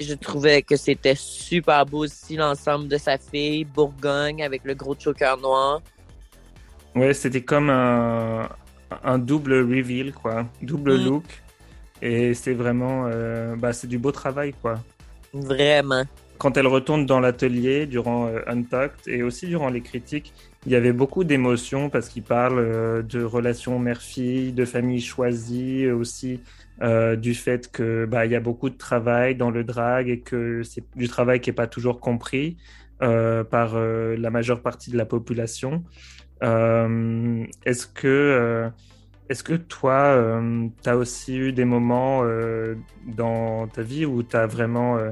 [0.00, 4.96] Je trouvais que c'était super beau aussi l'ensemble de sa fille, Bourgogne, avec le gros
[4.98, 5.80] choker noir.
[6.96, 8.48] Ouais, c'était comme un,
[9.04, 10.44] un double reveal, quoi.
[10.60, 11.04] Double Mm.
[11.04, 11.24] look.
[12.02, 13.06] Et c'est vraiment...
[13.06, 14.74] euh, bah, c'est du beau travail, quoi.
[15.32, 16.04] Vraiment.
[16.38, 20.34] Quand elle retourne dans l'atelier durant euh, Untucked et aussi durant les critiques,
[20.66, 25.88] il y avait beaucoup d'émotions parce qu'il parle euh, de relations mère-fille, de famille choisie,
[25.88, 26.40] aussi
[26.82, 30.18] euh, du fait que bah il y a beaucoup de travail dans le drag et
[30.18, 32.56] que c'est du travail qui est pas toujours compris
[32.98, 35.82] par la majeure partie de la population.
[36.40, 38.70] Est-ce que
[39.28, 40.40] est-ce que toi,
[40.82, 42.74] tu as aussi eu des moments euh,
[43.06, 45.10] dans ta vie où tu as vraiment euh,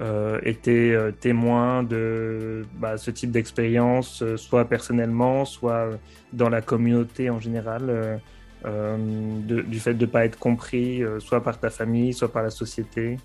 [0.00, 5.96] euh, été euh, témoin de bah, ce type d'expérience, euh, soit personnellement, soit euh,
[6.32, 8.16] dans la communauté en général, euh,
[8.64, 8.96] euh,
[9.42, 12.50] du fait de ne pas être compris, euh, soit par ta famille, soit par la
[12.50, 13.18] société?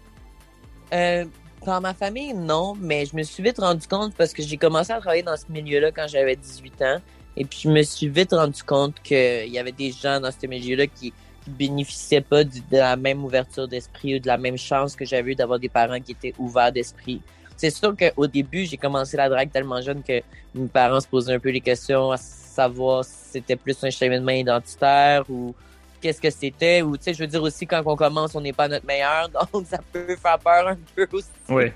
[0.94, 1.26] Euh,
[1.66, 4.92] dans ma famille, non, mais je me suis vite rendu compte parce que j'ai commencé
[4.92, 6.98] à travailler dans ce milieu-là quand j'avais 18 ans.
[7.36, 10.46] Et puis, je me suis vite rendu compte qu'il y avait des gens dans ce
[10.46, 11.12] milieu-là qui,
[11.44, 15.04] qui bénéficiaient pas du- de la même ouverture d'esprit ou de la même chance que
[15.06, 17.22] j'avais eu d'avoir des parents qui étaient ouverts d'esprit.
[17.58, 20.22] C'est sûr qu'au début, j'ai commencé la drague tellement jeune que
[20.56, 24.32] mes parents se posaient un peu les questions à savoir si c'était plus un cheminement
[24.32, 25.56] identitaire ou
[26.02, 26.82] qu'est-ce que c'était.
[26.82, 29.30] Ou, tu sais, je veux dire aussi, quand on commence, on n'est pas notre meilleur,
[29.54, 31.28] donc ça peut faire peur un peu aussi.
[31.50, 31.74] Ouais.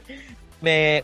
[0.61, 1.03] Mais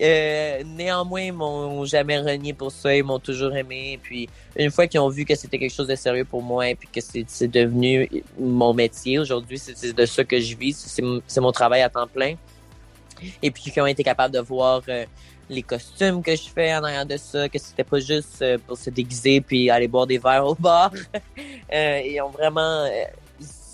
[0.00, 2.94] euh, néanmoins, ils m'ont jamais renié pour ça.
[2.96, 3.98] Ils m'ont toujours aimé.
[4.02, 6.74] Puis, une fois qu'ils ont vu que c'était quelque chose de sérieux pour moi et
[6.74, 10.76] puis que c'est devenu mon métier aujourd'hui, c'est de ça que je vis.
[10.76, 12.34] C'est mon- c'est mon travail à temps plein.
[13.42, 15.04] Et puis, qu'ils ont été capables de voir euh,
[15.48, 18.76] les costumes que je fais en arrière de ça, que c'était pas juste euh, pour
[18.76, 20.90] se déguiser puis aller boire des verres au bar.
[21.72, 22.86] Euh, ils ont vraiment...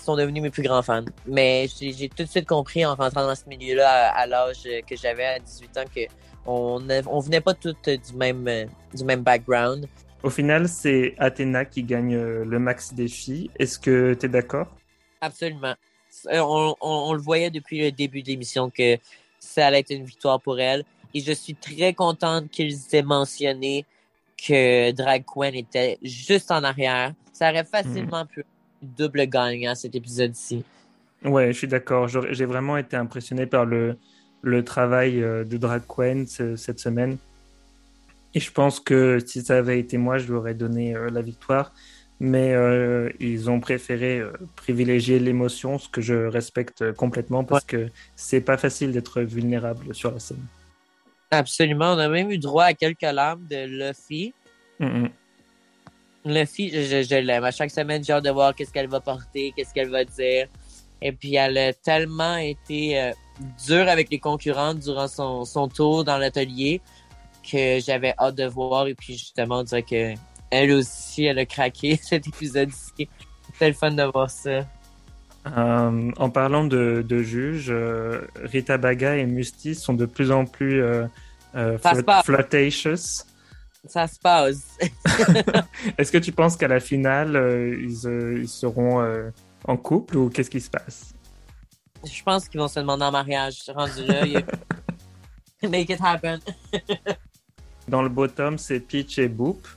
[0.03, 1.05] sont devenus mes plus grands fans.
[1.25, 4.95] Mais j'ai tout de suite compris en rentrant dans ce milieu-là à, à l'âge que
[4.95, 6.01] j'avais à 18 ans que
[6.45, 9.87] on, ne- on venait pas toutes du même du même background.
[10.23, 13.49] Au final, c'est Athéna qui gagne euh, le max défi.
[13.57, 14.67] Est-ce que tu es d'accord?
[15.21, 15.75] Absolument.
[16.27, 18.97] Euh, On, on- on le voyait depuis le début de l'émission que
[19.39, 20.83] ça allait être une victoire pour elle.
[21.13, 23.85] Et je suis très contente qu'ils aient mentionné
[24.37, 27.13] que Drag Queen était juste en arrière.
[27.33, 28.45] Ça aurait facilement pu être
[28.81, 30.63] double gagnant cet épisode-ci.
[31.23, 32.07] Ouais, je suis d'accord.
[32.07, 33.97] J'ai vraiment été impressionné par le,
[34.41, 37.17] le travail euh, de Drag Queen ce- cette semaine.
[38.33, 41.21] Et je pense que si ça avait été moi, je lui aurais donné euh, la
[41.21, 41.73] victoire.
[42.23, 47.89] Mais euh, ils ont préféré euh, privilégier l'émotion, ce que je respecte complètement parce que
[48.15, 50.45] c'est pas facile d'être vulnérable sur la scène.
[51.31, 51.93] Absolument.
[51.93, 54.33] On a même eu droit à quelques larmes de Luffy.
[54.79, 55.09] Mm, mm.
[56.25, 57.43] Luffy, je, je, je l'aime.
[57.43, 60.47] À chaque semaine, j'ai hâte de voir qu'est-ce qu'elle va porter, qu'est-ce qu'elle va dire.
[61.01, 63.11] Et puis, elle a tellement été euh,
[63.65, 66.81] dure avec les concurrentes durant son, son tour dans l'atelier
[67.49, 68.87] que j'avais hâte de voir.
[68.87, 70.13] Et puis, justement, on dirait que
[70.51, 73.07] elle aussi, elle a craqué cet épisode-ci.
[73.53, 74.65] C'était le fun de voir ça.
[75.47, 80.45] Euh, en parlant de, de juges, euh, Rita Baga et Musti sont de plus en
[80.45, 81.05] plus euh,
[81.55, 81.77] euh,
[82.23, 83.25] flirtatious.
[83.87, 84.77] Ça se passe.
[85.97, 89.31] Est-ce que tu penses qu'à la finale, euh, ils, euh, ils seront euh,
[89.65, 91.13] en couple ou qu'est-ce qui se passe?
[92.05, 93.63] Je pense qu'ils vont se demander en mariage.
[93.73, 94.23] Rendu là,
[95.63, 96.39] make it happen.
[97.87, 99.67] Dans le bottom, c'est Peach et Boop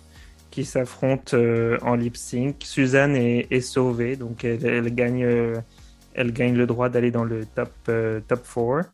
[0.50, 1.36] qui s'affrontent
[1.82, 2.62] en lip sync.
[2.62, 5.26] Suzanne est, est sauvée, donc elle, elle gagne,
[6.14, 7.72] elle gagne le droit d'aller dans le top,
[8.28, 8.93] top 4.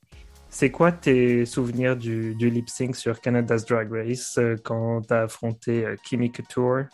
[0.53, 5.15] C'est quoi tes souvenirs du, du lip sync sur Canada's Drag Race euh, quand tu
[5.15, 6.87] as affronté euh, Kimi Couture?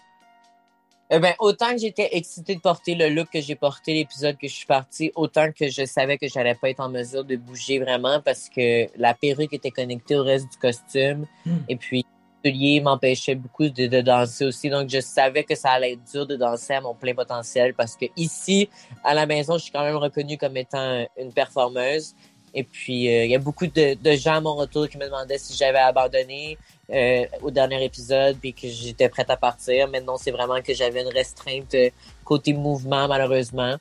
[1.08, 4.46] Eh ben, autant que j'étais excitée de porter le look que j'ai porté l'épisode que
[4.46, 7.78] je suis partie, autant que je savais que j'allais pas être en mesure de bouger
[7.78, 11.26] vraiment parce que la perruque était connectée au reste du costume.
[11.46, 11.56] Mm.
[11.68, 12.04] Et puis,
[12.44, 14.68] l'atelier m'empêchait beaucoup de, de danser aussi.
[14.68, 17.96] Donc, je savais que ça allait être dur de danser à mon plein potentiel parce
[17.96, 18.68] que ici,
[19.02, 22.14] à la maison, je suis quand même reconnue comme étant une performeuse.
[22.58, 25.04] Et puis, euh, il y a beaucoup de, de gens à mon retour qui me
[25.04, 26.56] demandaient si j'avais abandonné
[26.90, 29.86] euh, au dernier épisode puis que j'étais prête à partir.
[29.88, 31.90] Mais non, c'est vraiment que j'avais une restreinte euh,
[32.24, 33.76] côté mouvement, malheureusement.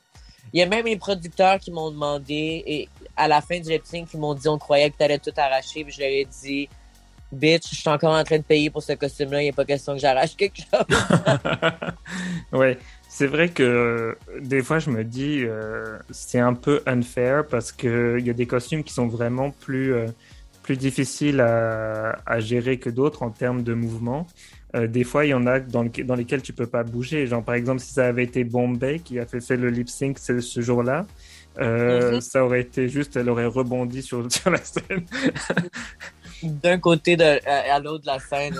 [0.51, 3.85] Il y a même les producteurs qui m'ont demandé, et à la fin du lip
[3.85, 5.85] sync, qui m'ont dit on croyait que tu allais tout arracher.
[5.85, 6.67] Puis je leur ai dit
[7.31, 9.65] Bitch, je suis encore en train de payer pour ce costume-là, il n'y a pas
[9.65, 10.85] question que j'arrache quelque chose.
[12.51, 12.77] ouais,
[13.17, 17.71] C'est vrai que euh, des fois, je me dis, euh, c'est un peu unfair parce
[17.71, 20.07] qu'il y a des costumes qui sont vraiment plus, euh,
[20.63, 24.27] plus difficiles à, à gérer que d'autres en termes de mouvement.
[24.73, 27.25] des fois, il y en a dans, le, dans, lesquels tu peux pas bouger.
[27.25, 30.19] Genre, par exemple, si ça avait été Bombay qui a fait, fait le lip sync
[30.19, 31.05] ce, ce jour-là,
[31.57, 32.19] mm-hmm.
[32.19, 35.05] ça aurait été juste, elle aurait rebondi sur, sur la scène.
[36.43, 38.59] D'un côté de, à, l'autre de la scène.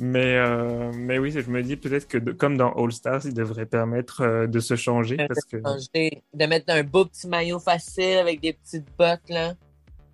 [0.00, 3.66] Mais, euh, mais oui, je me dis peut-être que comme dans All Stars, il devrait
[3.66, 5.16] permettre euh, de se changer.
[5.16, 5.56] Parce que...
[5.56, 9.28] De mettre un beau petit maillot facile avec des petites bottes.
[9.28, 9.54] Là.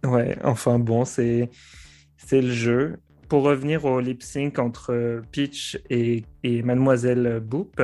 [0.04, 1.50] Ouais, enfin bon, c'est
[2.32, 2.96] le jeu.
[3.28, 7.82] Pour revenir au lip sync entre Peach et, et Mademoiselle Boop,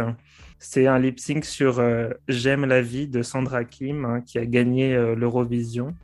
[0.58, 4.46] c'est un lip sync sur euh, J'aime la vie de Sandra Kim hein, qui a
[4.46, 5.94] gagné l'Eurovision.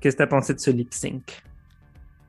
[0.00, 1.42] Qu'est-ce que tu as pensé de ce lip sync?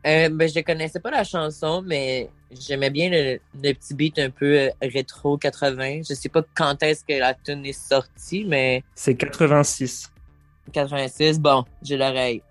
[0.06, 3.40] Euh, ben, je connaissais pas la chanson, mais j'aimais bien le,
[3.74, 6.02] petit beat un peu euh, rétro 80.
[6.08, 8.84] Je sais pas quand est-ce que la tune est sortie, mais.
[8.96, 10.12] C'est 86.
[10.72, 12.42] 86, bon, j'ai l'oreille.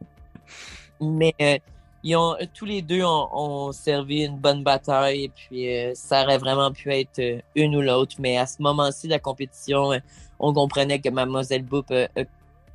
[1.00, 1.58] mais euh,
[2.02, 6.70] ils ont, tous les deux ont, servi une bonne bataille et puis ça aurait vraiment
[6.70, 7.20] pu être
[7.56, 8.16] une ou l'autre.
[8.20, 9.90] Mais à ce moment-ci de la compétition,
[10.38, 12.08] on comprenait que Mademoiselle Boop a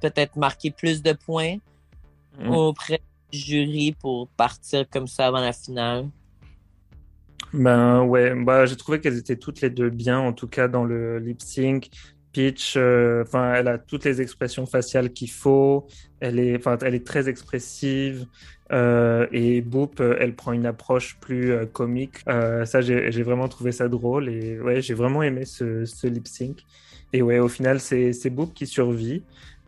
[0.01, 1.55] peut-être marqué plus de points
[2.37, 2.49] mm.
[2.49, 2.99] auprès
[3.33, 6.07] jury pour partir comme ça avant la finale?
[7.53, 10.83] Ben ouais, bah, j'ai trouvé qu'elles étaient toutes les deux bien, en tout cas dans
[10.83, 11.89] le lip sync.
[12.33, 13.23] Peach, euh,
[13.55, 15.87] elle a toutes les expressions faciales qu'il faut.
[16.19, 18.25] Elle est, elle est très expressive.
[18.71, 22.23] Euh, et Boop, euh, elle prend une approche plus comique.
[22.25, 24.29] ça, j'ai vraiment trouvé ça drôle.
[24.29, 26.63] Et ouais, j'ai vraiment aimé ce, ce lip sync.
[27.13, 29.23] Et ouais, au final, c'est Boop qui survit.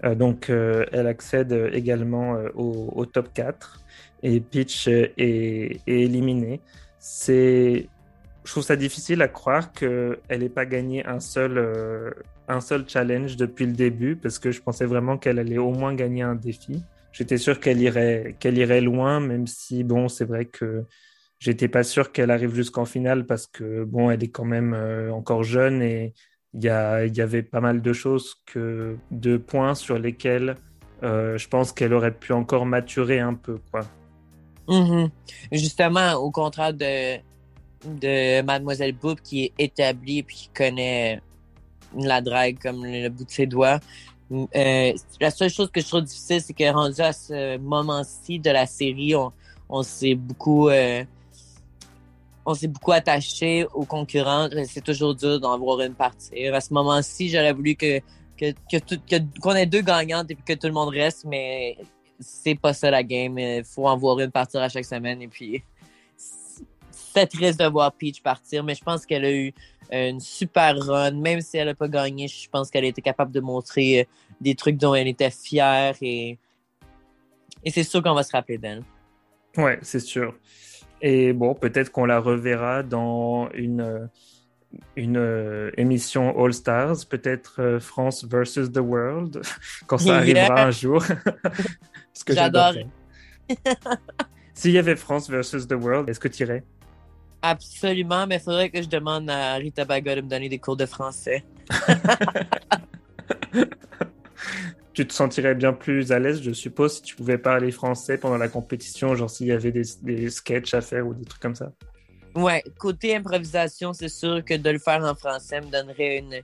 [0.06, 3.82] Euh, donc, euh, elle accède également euh, au, top 4
[4.24, 4.88] et est,
[5.18, 6.62] est éliminée.
[7.00, 7.88] C'est,
[8.44, 12.14] je trouve ça difficile à croire qu'elle n'ait pas gagné un seul,
[12.48, 15.94] un seul challenge depuis le début parce que je pensais vraiment qu'elle allait au moins
[15.94, 16.84] gagner un défi.
[17.12, 20.86] J'étais sûr qu'elle irait, qu'elle irait loin, même si bon, c'est vrai que
[21.40, 24.74] j'étais pas sûr qu'elle arrive jusqu'en finale parce que bon, elle est quand même
[25.12, 26.14] encore jeune et
[26.56, 30.56] il y, avait pas mal de choses, que, de points sur lesquels
[31.04, 33.60] euh, je pense qu'elle aurait pu encore maturer un peu.
[33.72, 33.82] Quoi.
[34.68, 35.10] Mm-hmm.
[35.52, 37.18] Justement, au contraire de,
[37.86, 41.22] de Mademoiselle Boop qui est établie et qui connaît
[41.96, 43.80] la drague comme le bout de ses doigts.
[44.32, 48.50] Euh, la seule chose que je trouve difficile, c'est que rendu à ce moment-ci de
[48.50, 49.32] la série, on,
[49.70, 51.04] on s'est beaucoup euh,
[52.46, 54.50] on s'est beaucoup attaché aux concurrents.
[54.68, 56.48] C'est toujours dur d'en voir une partie.
[56.48, 58.02] À ce moment-ci, j'aurais voulu que
[59.42, 61.78] qu'on ait deux gagnantes et que tout le monde reste, mais
[62.20, 63.38] c'est pas ça la game.
[63.40, 65.64] Il faut en voir une partir à chaque semaine et puis
[67.16, 69.54] c'est triste de voir Peach partir, mais je pense qu'elle a eu
[69.92, 72.28] une super run, même si elle n'a pas gagné.
[72.28, 74.04] Je pense qu'elle a été capable de montrer euh,
[74.42, 76.38] des trucs dont elle était fière et,
[77.64, 78.84] et c'est sûr qu'on va se rappeler d'elle.
[79.56, 80.36] Ouais, c'est sûr.
[81.02, 84.10] Et bon, peut-être qu'on la reverra dans une,
[84.96, 89.42] une euh, émission All Stars, peut-être euh, France versus the World,
[89.88, 91.04] quand ça arrivera un jour.
[92.14, 92.74] Ce que j'adore.
[94.54, 96.64] S'il y avait France versus the World, est-ce que tu irais?
[97.42, 100.78] Absolument, mais il faudrait que je demande à Rita Baga de me donner des cours
[100.78, 101.44] de français.
[104.96, 108.38] Tu te sentirais bien plus à l'aise, je suppose, si tu pouvais parler français pendant
[108.38, 111.56] la compétition, genre s'il y avait des, des sketchs à faire ou des trucs comme
[111.56, 111.72] ça?
[112.34, 116.42] Ouais, côté improvisation, c'est sûr que de le faire en français me donnerait une.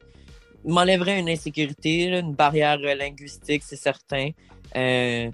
[0.66, 4.30] m'enlèverait une insécurité, une barrière linguistique, c'est certain.
[4.76, 5.30] Euh,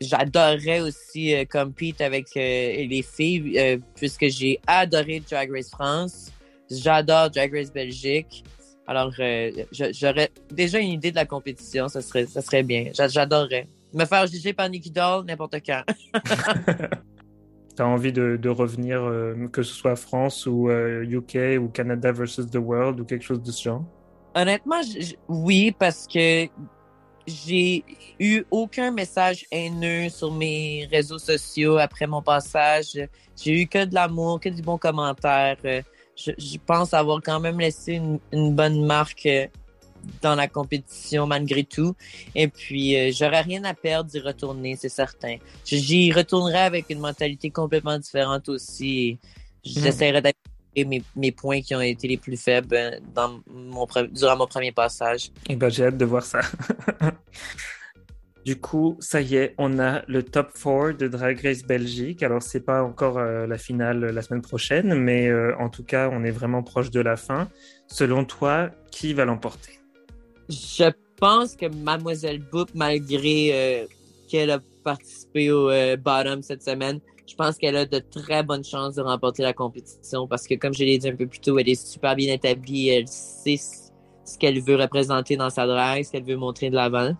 [0.00, 6.32] j'adorerais aussi euh, compete avec euh, les filles, puisque j'ai adoré Drag Race France.
[6.70, 8.44] J'adore Drag Race Belgique.
[8.86, 9.50] Alors, euh,
[9.92, 12.90] j'aurais déjà une idée de la compétition, ça serait, ça serait bien.
[12.92, 13.68] J'adorerais.
[13.92, 15.82] Me faire juger par Nicky Doll n'importe quand.
[17.76, 22.46] T'as envie de, revenir, euh, que ce soit France ou UK euh, ou Canada versus
[22.50, 23.84] the World ou quelque chose de ce genre?
[24.34, 24.80] Honnêtement,
[25.28, 26.46] oui, parce que
[27.26, 27.84] j'ai
[28.18, 32.98] eu aucun message haineux sur mes réseaux sociaux après mon passage.
[33.40, 35.56] J'ai eu que de l'amour, que du bon commentaire
[36.24, 38.00] je, pense avoir quand même laissé
[38.32, 39.46] une, bonne marque euh,
[40.22, 41.94] dans la compétition malgré tout.
[42.34, 45.36] Et puis, euh, j'aurais rien à perdre d'y retourner, c'est certain.
[45.64, 49.18] J'y retournerai avec une mentalité complètement différente aussi.
[49.64, 54.46] J'essaierai d'améliorer mes, points qui ont été les plus faibles euh, dans mon, durant mon
[54.46, 55.26] premier passage.
[55.48, 56.40] Et eh ben, j'ai hâte de voir ça.
[58.44, 62.22] Du coup, ça y est, on a le top 4 de Drag Race Belgique.
[62.22, 66.08] Alors, c'est pas encore euh, la finale la semaine prochaine, mais euh, en tout cas,
[66.10, 67.48] on est vraiment proche de la fin.
[67.86, 69.78] Selon toi, qui va l'emporter?
[70.48, 73.86] Je pense que Mademoiselle Boop, malgré euh,
[74.30, 75.68] qu'elle a participé au
[75.98, 80.26] bottom cette semaine, je pense qu'elle a de très bonnes chances de remporter la compétition
[80.26, 82.88] parce que, comme je l'ai dit un peu plus tôt, elle est super bien établie.
[82.88, 87.14] Elle sait ce qu'elle veut représenter dans sa drag, ce qu'elle veut montrer de l'avant.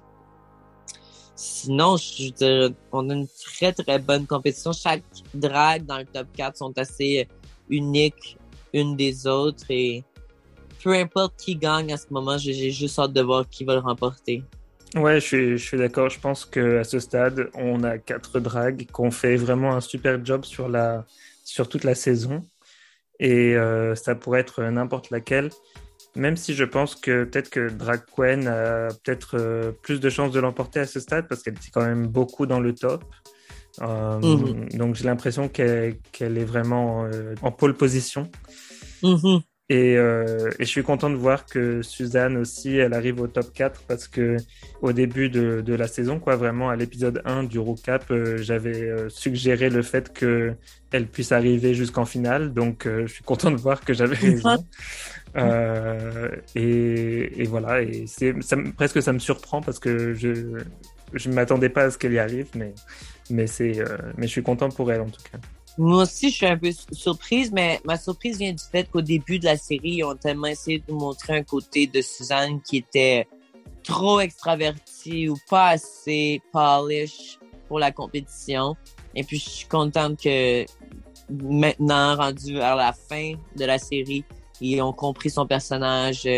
[1.43, 1.97] Sinon,
[2.93, 4.72] on a une très, très bonne compétition.
[4.72, 7.26] Chaque drag dans le top 4 sont assez
[7.70, 8.36] uniques
[8.74, 10.05] une des autres et
[10.84, 13.80] peu importe qui gagne à ce moment, j'ai juste hâte de voir qui va le
[13.80, 14.45] remporter.
[14.95, 16.11] Ouais, je suis, d'accord.
[16.11, 20.22] Je pense qu'à ce stade, on a quatre drags qui ont fait vraiment un super
[20.22, 21.07] job sur, la,
[21.43, 22.43] sur toute la saison.
[23.18, 25.49] Et euh, ça pourrait être n'importe laquelle.
[26.17, 30.33] Même si je pense que peut-être que Drag Queen a peut-être euh, plus de chances
[30.33, 33.05] de l'emporter à ce stade parce qu'elle était quand même beaucoup dans le top.
[33.83, 34.69] Euh, mhm.
[34.71, 38.31] Donc j'ai l'impression qu'elle est vraiment euh, en pole position.
[39.03, 39.41] Mhm.
[39.73, 43.53] Et, euh, et, je suis content de voir que Suzanne aussi, elle arrive au top
[43.53, 44.37] 4 parce que
[44.83, 49.71] au début de, de la saison, quoi, vraiment à l'épisode 1 du euh, j'avais suggéré
[49.71, 50.55] le fait que
[50.91, 52.53] elle puisse arriver jusqu'en finale.
[52.53, 54.57] Donc, je suis content de voir que j'avais raison.
[55.37, 58.07] Et, et, voilà, et
[58.76, 60.62] presque ça me surprend parce que je
[61.12, 62.74] je m'attendais pas à ce qu'elle y arrive, mais
[63.31, 63.83] mais c'est
[64.16, 65.39] mais je suis content pour elle en tout cas.
[65.78, 69.39] Moi aussi, je suis un peu surprise, mais ma surprise vient du fait qu'au début
[69.39, 73.26] de la série, ils ont tellement essayé de montrer un côté de Suzanne qui était
[73.83, 78.76] trop extraverti ou pas assez polish pour la compétition.
[79.14, 80.66] Et puis, je suis contente que
[81.31, 84.24] maintenant, rendu vers la fin de la série,
[84.61, 86.29] ils ont compris son personnage,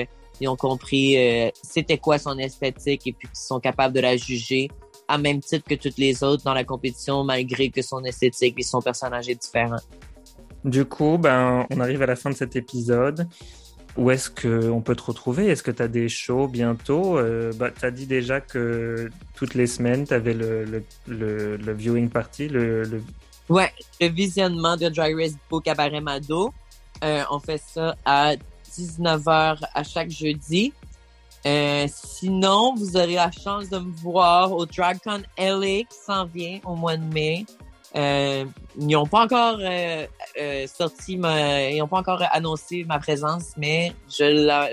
[0.41, 4.16] ils ont compris euh, c'était quoi son esthétique et puis qu'ils sont capables de la
[4.16, 4.70] juger
[5.09, 8.62] à même titre que toutes les autres dans la compétition, malgré que son esthétique et
[8.62, 9.81] son personnage est différent.
[10.64, 13.29] Du coup, ben, on arrive à la fin de cet épisode.
[13.97, 15.49] Où est-ce qu'on peut te retrouver?
[15.49, 17.18] Est-ce que tu as des shows bientôt?
[17.18, 21.73] Euh, bah, Tu as dit déjà que toutes les semaines, tu avais le, le, le,
[21.75, 22.49] viewing party.
[22.49, 23.03] Le, le...
[23.51, 23.70] Ouais,
[24.01, 26.55] le visionnement de Dry Race Book Cabaret Mado.
[27.03, 28.34] Euh, on fait ça à
[28.70, 30.72] 19h à chaque jeudi.
[31.44, 36.61] Euh, sinon, vous aurez la chance de me voir au DragCon LA qui s'en vient
[36.64, 37.44] au mois de mai.
[37.94, 38.44] Euh,
[38.78, 40.07] ils n'ont pas encore euh,
[40.66, 44.24] sorti, ma, ils n'ont pas encore annoncé ma présence, mais je,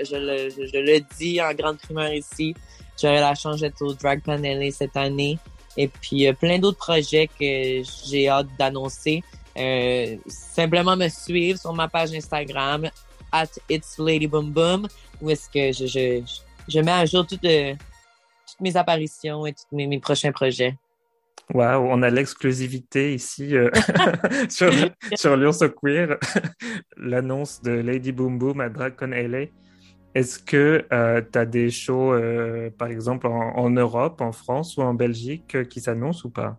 [0.08, 2.54] je, le, je, dis en grande primeur ici.
[3.00, 5.38] J'aurai la chance d'être au DragCon LA cette année.
[5.76, 9.22] Et puis plein d'autres projets que j'ai hâte d'annoncer.
[10.26, 12.88] Simplement me suivre sur ma page Instagram
[13.32, 14.88] at It's Lady Boom Boom
[15.20, 16.22] où est-ce que je, je
[16.70, 17.74] je mets à jour toutes, euh,
[18.48, 20.76] toutes mes apparitions et tous mes, mes prochains projets.
[21.52, 23.70] Waouh, on a l'exclusivité ici euh,
[24.48, 24.72] sur,
[25.14, 26.18] sur l'Ours Queer,
[26.96, 29.46] l'annonce de Lady Boom Boom à Dragon LA.
[30.14, 34.76] Est-ce que euh, tu as des shows, euh, par exemple, en, en, Europe, en France
[34.76, 36.58] ou en Belgique euh, qui s'annoncent ou pas?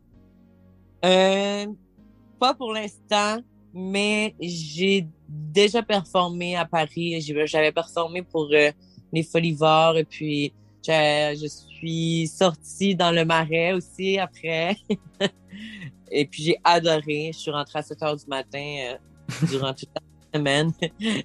[2.42, 3.40] Euh, pas pour l'instant,
[3.74, 7.22] mais j'ai déjà performé à Paris.
[7.46, 10.54] J'avais performé pour les folivores et puis
[10.86, 14.76] je, je, suis sortie dans le marais aussi après.
[16.12, 17.32] et puis j'ai adoré.
[17.34, 20.72] Je suis rentrée à 7 heures du matin euh, durant toute la semaine.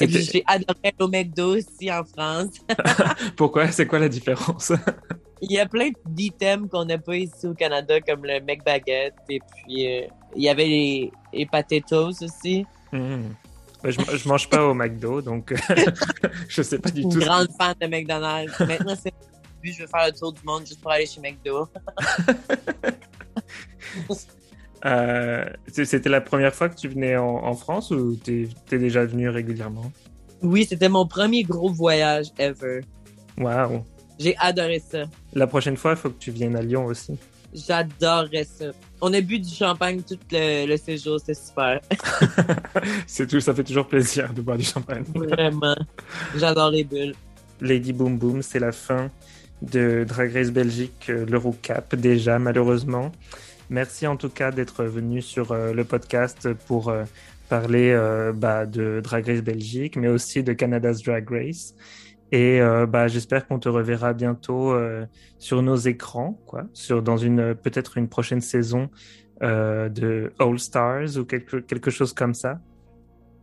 [0.00, 2.54] Et puis j'ai adoré au McDo aussi en France.
[3.36, 3.70] Pourquoi?
[3.70, 4.72] C'est quoi la différence?
[5.44, 9.14] Il y a plein d'items qu'on n'a pas ici au Canada, comme le McBaguette.
[9.28, 12.66] Et puis, euh, il y avait les, les potatoes aussi.
[12.92, 13.22] Mmh.
[13.84, 15.54] Je, je mange pas au McDo, donc
[16.48, 17.10] je sais pas du tout.
[17.12, 18.58] Une grande fan de McDonald's.
[18.60, 19.12] Maintenant, c'est
[19.72, 21.68] je veux faire le tour du monde juste pour aller chez McDo.
[24.84, 29.04] euh, c'était la première fois que tu venais en, en France ou t'es es déjà
[29.04, 29.90] venu régulièrement?
[30.42, 32.82] Oui, c'était mon premier gros voyage ever.
[33.38, 33.84] Wow.
[34.18, 35.04] J'ai adoré ça.
[35.32, 37.18] La prochaine fois, il faut que tu viennes à Lyon aussi.
[37.54, 38.66] J'adorerais ça.
[39.00, 41.80] On a bu du champagne tout le, le séjour, c'est super.
[43.06, 45.04] c'est tout, ça fait toujours plaisir de boire du champagne.
[45.14, 45.76] Vraiment.
[46.36, 47.14] J'adore les bulles.
[47.60, 49.10] Lady Boom Boom, c'est la fin
[49.62, 53.12] de Drag Race Belgique, euh, l'Eurocap déjà, malheureusement.
[53.70, 57.04] Merci en tout cas d'être venu sur euh, le podcast pour euh,
[57.48, 57.96] parler
[58.34, 61.74] bah, de Drag Race Belgique, mais aussi de Canada's Drag Race.
[62.34, 65.06] Et euh, bah, j'espère qu'on te reverra bientôt euh,
[65.38, 68.90] sur nos écrans, quoi, sur dans une peut-être une prochaine saison
[69.44, 72.58] euh, de All Stars ou quelque quelque chose comme ça.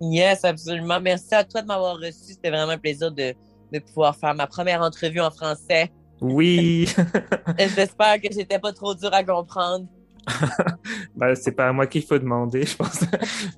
[0.02, 1.00] Yes, absolument.
[1.00, 2.34] Merci à toi de m'avoir reçu.
[2.34, 3.34] C'était vraiment un plaisir de,
[3.72, 5.90] de pouvoir faire ma première entrevue en français.
[6.20, 6.94] Oui.
[7.58, 9.88] J'espère que j'étais pas trop dur à comprendre.
[11.16, 13.04] bah, c'est pas à moi qu'il faut demander, je pense.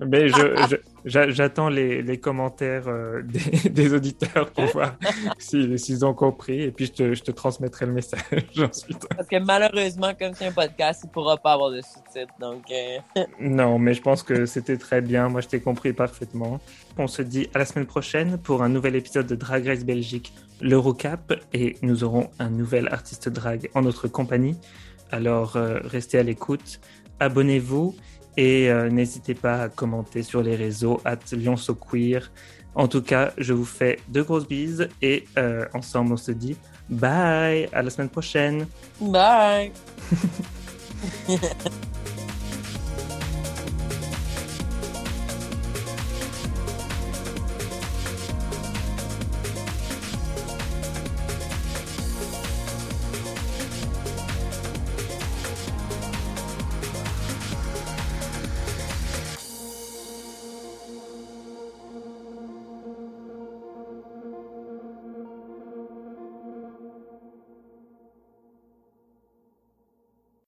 [0.06, 4.96] Mais je, j'attends les, les, commentaires euh, des, des, auditeurs pour voir
[5.38, 6.62] s'ils ont compris.
[6.62, 8.22] Et puis, je te, je te transmettrai le message
[8.58, 9.06] ensuite.
[9.14, 12.34] Parce que malheureusement, comme c'est un podcast, il pourra pas avoir de sous-titres.
[12.40, 15.28] Donc, euh, non, mais je pense que c'était très bien.
[15.28, 16.60] Moi, je t'ai compris parfaitement.
[16.96, 20.32] On se dit à la semaine prochaine pour un nouvel épisode de Drag Race Belgique,
[20.60, 21.34] l'Eurocap.
[21.52, 24.56] Et nous aurons un nouvel artiste drag en notre compagnie.
[25.10, 26.80] Alors euh, restez à l'écoute,
[27.20, 27.94] abonnez-vous
[28.36, 32.30] et euh, n'hésitez pas à commenter sur les réseaux at Queer.
[32.74, 36.56] En tout cas, je vous fais de grosses bises et euh, ensemble on se dit
[36.88, 38.66] bye, à la semaine prochaine.
[39.00, 39.72] Bye.